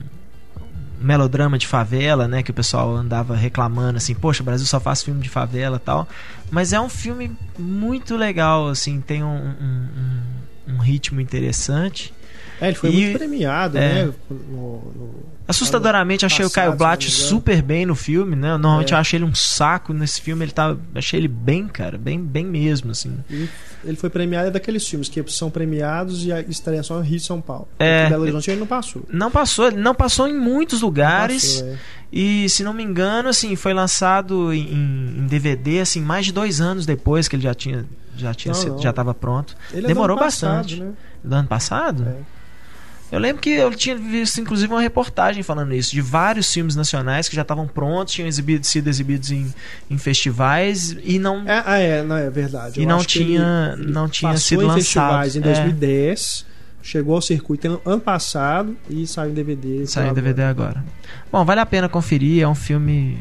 [1.00, 5.02] melodrama de favela, né, que o pessoal andava reclamando assim, poxa, o Brasil só faz
[5.02, 6.08] filme de favela, tal.
[6.52, 12.14] Mas é um filme muito legal, assim, tem um, um- um ritmo interessante.
[12.62, 14.06] É, ele foi E- muito premiado, é.
[14.06, 14.14] né?
[14.30, 18.52] No, no- Assustadoramente achei o Caio Passado, Blatt super bem no filme, né?
[18.52, 18.96] Normalmente É.
[18.96, 22.46] eu achei ele um saco nesse filme, ele tá, achei ele bem, cara, bem, bem
[22.46, 23.18] mesmo, assim.
[23.30, 23.50] E
[23.84, 27.18] ele foi premiado é daqueles filmes que são premiados e a estreia só no Rio
[27.18, 27.68] e São Paulo.
[27.80, 28.08] É.
[28.10, 29.04] Belo Horizonte ele não passou.
[29.12, 31.62] Não passou, ele não passou em muitos lugares.
[31.62, 31.78] Passou, é.
[32.14, 34.72] E se não me engano, assim, foi lançado em,
[35.22, 37.86] em DVD assim mais de dois anos depois que ele já tinha
[38.16, 38.82] já tinha Não, sido- não.
[38.82, 39.56] já estava pronto.
[39.74, 40.80] Ele é Demorou passado, bastante.
[40.82, 40.92] né?
[41.24, 42.04] Do ano passado?
[42.08, 42.39] É.
[43.12, 47.28] Eu lembro que eu tinha visto inclusive uma reportagem falando isso de vários filmes nacionais
[47.28, 49.52] que já estavam prontos, tinham exibido, sido exibidos em,
[49.90, 52.80] em festivais e não É, ah, é, não, é verdade.
[52.80, 54.84] E Eu não acho que tinha- ele- ele não tinha passou sido em lançado.
[54.84, 55.42] festivais em É.
[55.42, 56.46] 2010,
[56.84, 59.88] chegou ao circuito ano- ano passado e saiu em DVD.
[59.88, 60.22] saiu em agora.
[60.22, 60.86] DVD agora.
[61.32, 63.18] Bom, vale a pena conferir, é um filme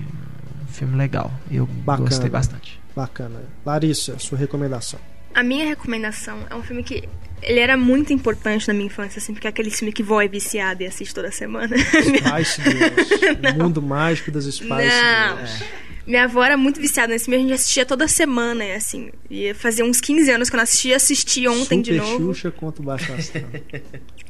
[0.68, 1.32] um filme legal.
[1.50, 2.08] Eu Bacana.
[2.08, 2.78] gostei bastante.
[2.94, 3.40] Bacana.
[3.64, 5.00] Larissa, sua recomendação.
[5.34, 7.08] A minha recomendação é um filme que
[7.42, 10.28] ele era muito importante na minha infância, assim, porque é aquele filme que vó é
[10.28, 11.76] viciada e assiste toda semana.
[11.78, 13.54] Spice Girls.
[13.54, 14.78] O mundo mágico das Spice Não.
[14.78, 15.64] Girls.
[16.06, 19.10] Minha avó era muito viciada nesse filme, a gente assistia toda semana, e assim.
[19.30, 22.34] E fazia uns 15 anos que eu não assistia, assisti ontem de Super novo.
[22.34, 23.44] Xuxa contra o Baixo Astral.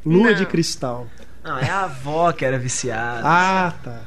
[0.05, 0.35] Lua Não.
[0.35, 1.07] de Cristal.
[1.45, 3.23] Não, é a avó que era viciada.
[3.25, 4.03] Ah, tá.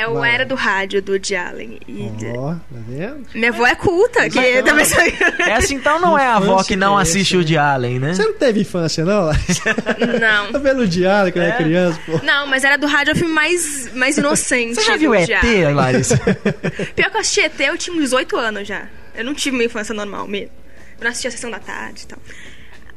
[0.00, 0.32] É o Vai.
[0.32, 1.78] Era do Rádio, do Woody Allen.
[1.86, 3.26] E Ó, tá vendo?
[3.34, 4.98] Minha avó é culta, que também sou...
[5.38, 8.14] Essa então não é a avó que não que é assiste o de Allen, né?
[8.14, 9.26] Você não teve infância, não?
[9.26, 9.62] Larissa?
[10.20, 10.52] Não.
[10.52, 12.18] Tá vendo o diário quando era criança, pô?
[12.24, 14.76] Não, mas Era do Rádio é o filme mais, mais inocente.
[14.76, 15.74] Você já viu Woody ET, Allen.
[15.74, 16.16] Larissa?
[16.96, 18.88] Pior que eu assisti ET, eu tinha uns 18 anos já.
[19.14, 20.52] Eu não tive uma infância normal mesmo.
[20.98, 22.18] Eu não assistia a Sessão da Tarde e tal.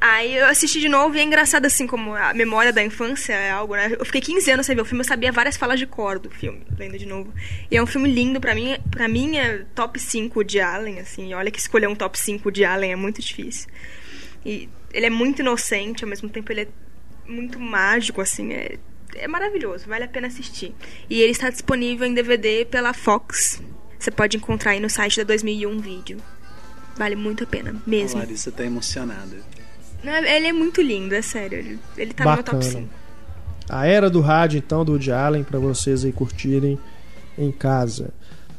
[0.05, 3.49] Aí eu assisti de novo e é engraçado assim como a memória da infância é
[3.49, 3.95] algo, né?
[3.97, 6.29] Eu fiquei 15 anos sem ver o filme, eu sabia várias falas de cor do
[6.29, 7.33] filme, lendo de novo.
[7.71, 11.33] E é um filme lindo, pra mim, pra mim é top 5 de Allen, assim.
[11.33, 13.69] Olha que escolher um top 5 de Allen é muito difícil.
[14.45, 16.67] E ele é muito inocente, ao mesmo tempo ele é
[17.25, 18.77] muito mágico, assim, é,
[19.15, 20.75] é maravilhoso, vale a pena assistir.
[21.09, 23.63] E ele está disponível em DVD pela Fox.
[23.97, 26.17] Você pode encontrar aí no site da 2001 Vídeo.
[26.97, 28.19] Vale muito a pena, A mesmo.
[28.19, 29.62] Larissa tá emocionada.
[30.03, 31.59] Não, ele é muito lindo, é sério.
[31.59, 32.81] Ele, ele tá no meu top Bacana.
[32.81, 32.89] 5.
[33.69, 36.77] A era do rádio, então, do Woody Allen, pra vocês aí curtirem
[37.37, 38.09] em casa.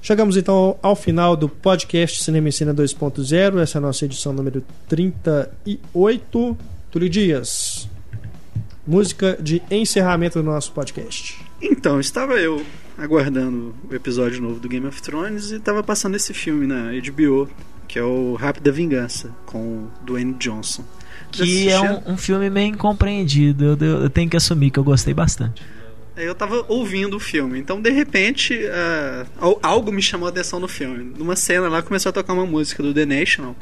[0.01, 3.59] Chegamos então ao final do podcast Cinema em Cena 2.0.
[3.59, 6.57] Essa é a nossa edição número 38.
[6.91, 7.89] Túlio Dias.
[8.87, 11.43] música de encerramento do nosso podcast.
[11.61, 12.65] Então, estava eu
[12.99, 17.49] aguardando o episódio novo do Game of Thrones e estava passando esse filme na HBO,
[17.89, 20.85] que é o Rápida Vingança, com o Dwayne Johnson.
[21.43, 23.65] Que é um, um filme meio incompreendido.
[23.65, 25.63] Eu, eu, tenho que assumir que eu gostei bastante.
[26.17, 30.69] Eu tava ouvindo o filme, então de repente uh, algo me chamou a atenção no
[30.69, 31.13] filme.
[31.19, 33.57] Numa cena lá começou a tocar uma música do The National,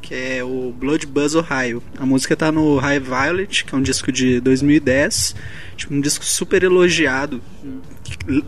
[0.00, 1.82] que é o Blood Buzz Ohio.
[1.98, 5.36] A música tá no High Violet, que é um disco de 2010,
[5.76, 7.42] tipo, um disco super elogiado,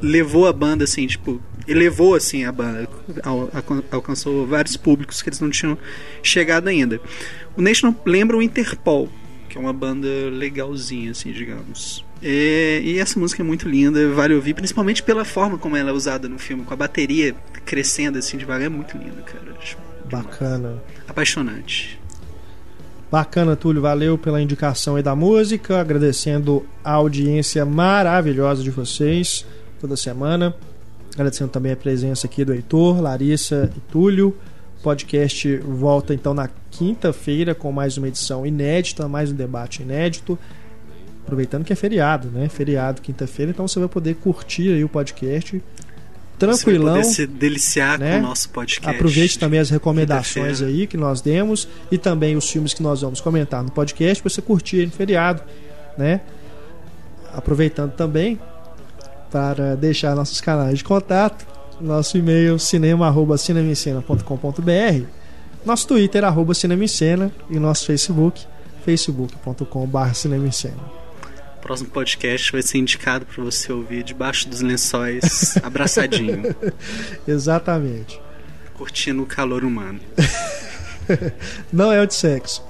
[0.01, 2.89] levou a banda assim, tipo, elevou assim a banda,
[3.91, 5.79] alcançou vários públicos que eles não tinham
[6.23, 7.01] chegado ainda.
[7.57, 9.09] O National lembra o Interpol,
[9.49, 12.05] que é uma banda legalzinha assim, digamos.
[12.23, 15.93] E, e, essa música é muito linda, vale ouvir, principalmente pela forma como ela é
[15.93, 17.35] usada no filme, com a bateria
[17.65, 19.53] crescendo assim devagar, é muito linda, cara.
[20.09, 20.83] Bacana.
[21.09, 21.99] Apaixonante.
[23.11, 29.45] Bacana, Túlio, valeu pela indicação aí da música, agradecendo a audiência maravilhosa de vocês
[29.81, 30.55] toda semana.
[31.13, 34.35] Agradecendo também a presença aqui do Heitor, Larissa e Túlio.
[34.83, 40.39] Podcast volta então na quinta-feira com mais uma edição inédita, mais um debate inédito.
[41.23, 42.49] Aproveitando que é feriado, né?
[42.49, 45.63] Feriado quinta-feira, então você vai poder curtir aí o podcast
[46.37, 46.95] tranquilão.
[46.95, 48.15] Você vai poder se deliciar né?
[48.15, 48.97] com o nosso podcast.
[48.97, 53.21] Aproveite também as recomendações aí que nós demos e também os filmes que nós vamos
[53.21, 55.43] comentar no podcast para você curtir no feriado,
[55.97, 56.23] né?
[57.33, 58.39] Aproveitando também
[59.31, 61.47] para deixar nossos canais de contato,
[61.83, 65.05] nosso e-mail cinema@cinemicena.com.br,
[65.65, 68.47] nosso Twitter arroba cinemicena e nosso Facebook
[68.85, 71.03] facebook.com/cinemicena
[71.63, 76.55] próximo podcast vai ser indicado para você ouvir debaixo dos lençóis, abraçadinho.
[77.27, 78.21] Exatamente.
[78.75, 80.01] Curtindo o calor humano.
[81.73, 82.63] Não é o de sexo.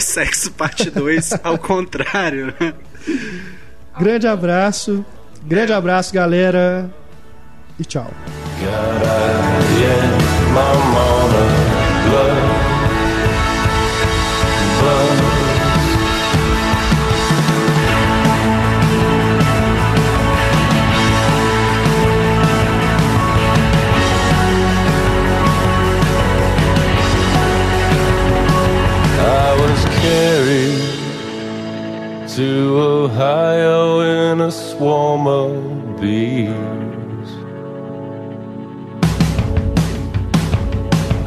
[0.00, 2.54] sexo parte 2, ao contrário.
[3.98, 5.04] Grande abraço.
[5.44, 6.90] Grande abraço, galera.
[7.82, 8.14] E tchau.
[32.34, 36.91] to Ohio in a swarm of bees.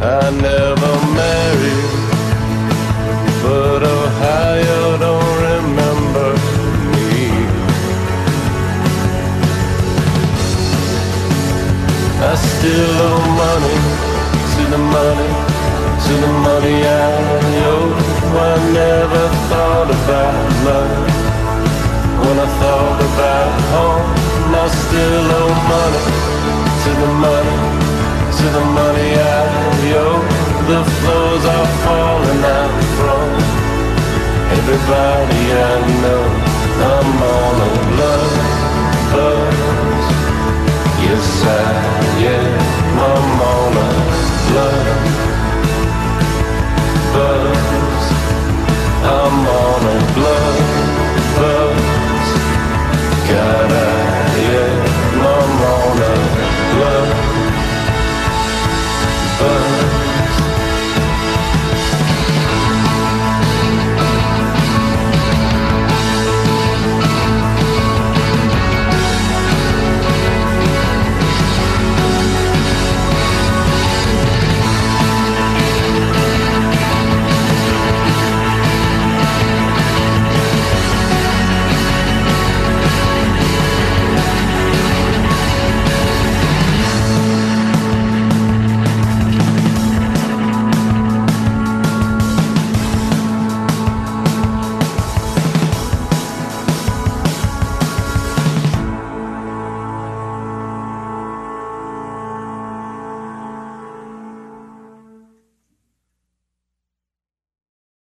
[0.06, 1.86] I never married,
[3.42, 6.30] but Ohio don't remember
[6.94, 7.26] me.
[12.22, 13.78] I still owe money
[14.54, 15.32] to the money,
[16.06, 17.14] to the money I
[17.74, 17.94] owe.
[18.36, 20.36] I never thought about
[20.68, 20.94] love.
[22.22, 24.10] When I thought about home,
[24.54, 26.04] I still owe money
[26.84, 27.58] to the money,
[28.46, 29.44] to the money I
[30.06, 30.22] owe.
[30.70, 33.30] The flows are falling out from
[34.58, 36.24] everybody I know.
[36.94, 37.72] I'm on a
[38.02, 38.36] love,
[39.14, 40.06] buzz.
[41.06, 41.68] Yes, I
[42.38, 42.54] am.
[43.10, 43.92] I'm on a
[44.56, 44.90] love,
[47.16, 48.04] buzz.
[49.16, 50.62] I'm on a love,
[51.38, 52.28] buzz.
[53.30, 54.00] God, I
[54.62, 54.78] am.
[55.34, 56.16] I'm on a
[56.76, 57.35] blood
[59.46, 59.95] over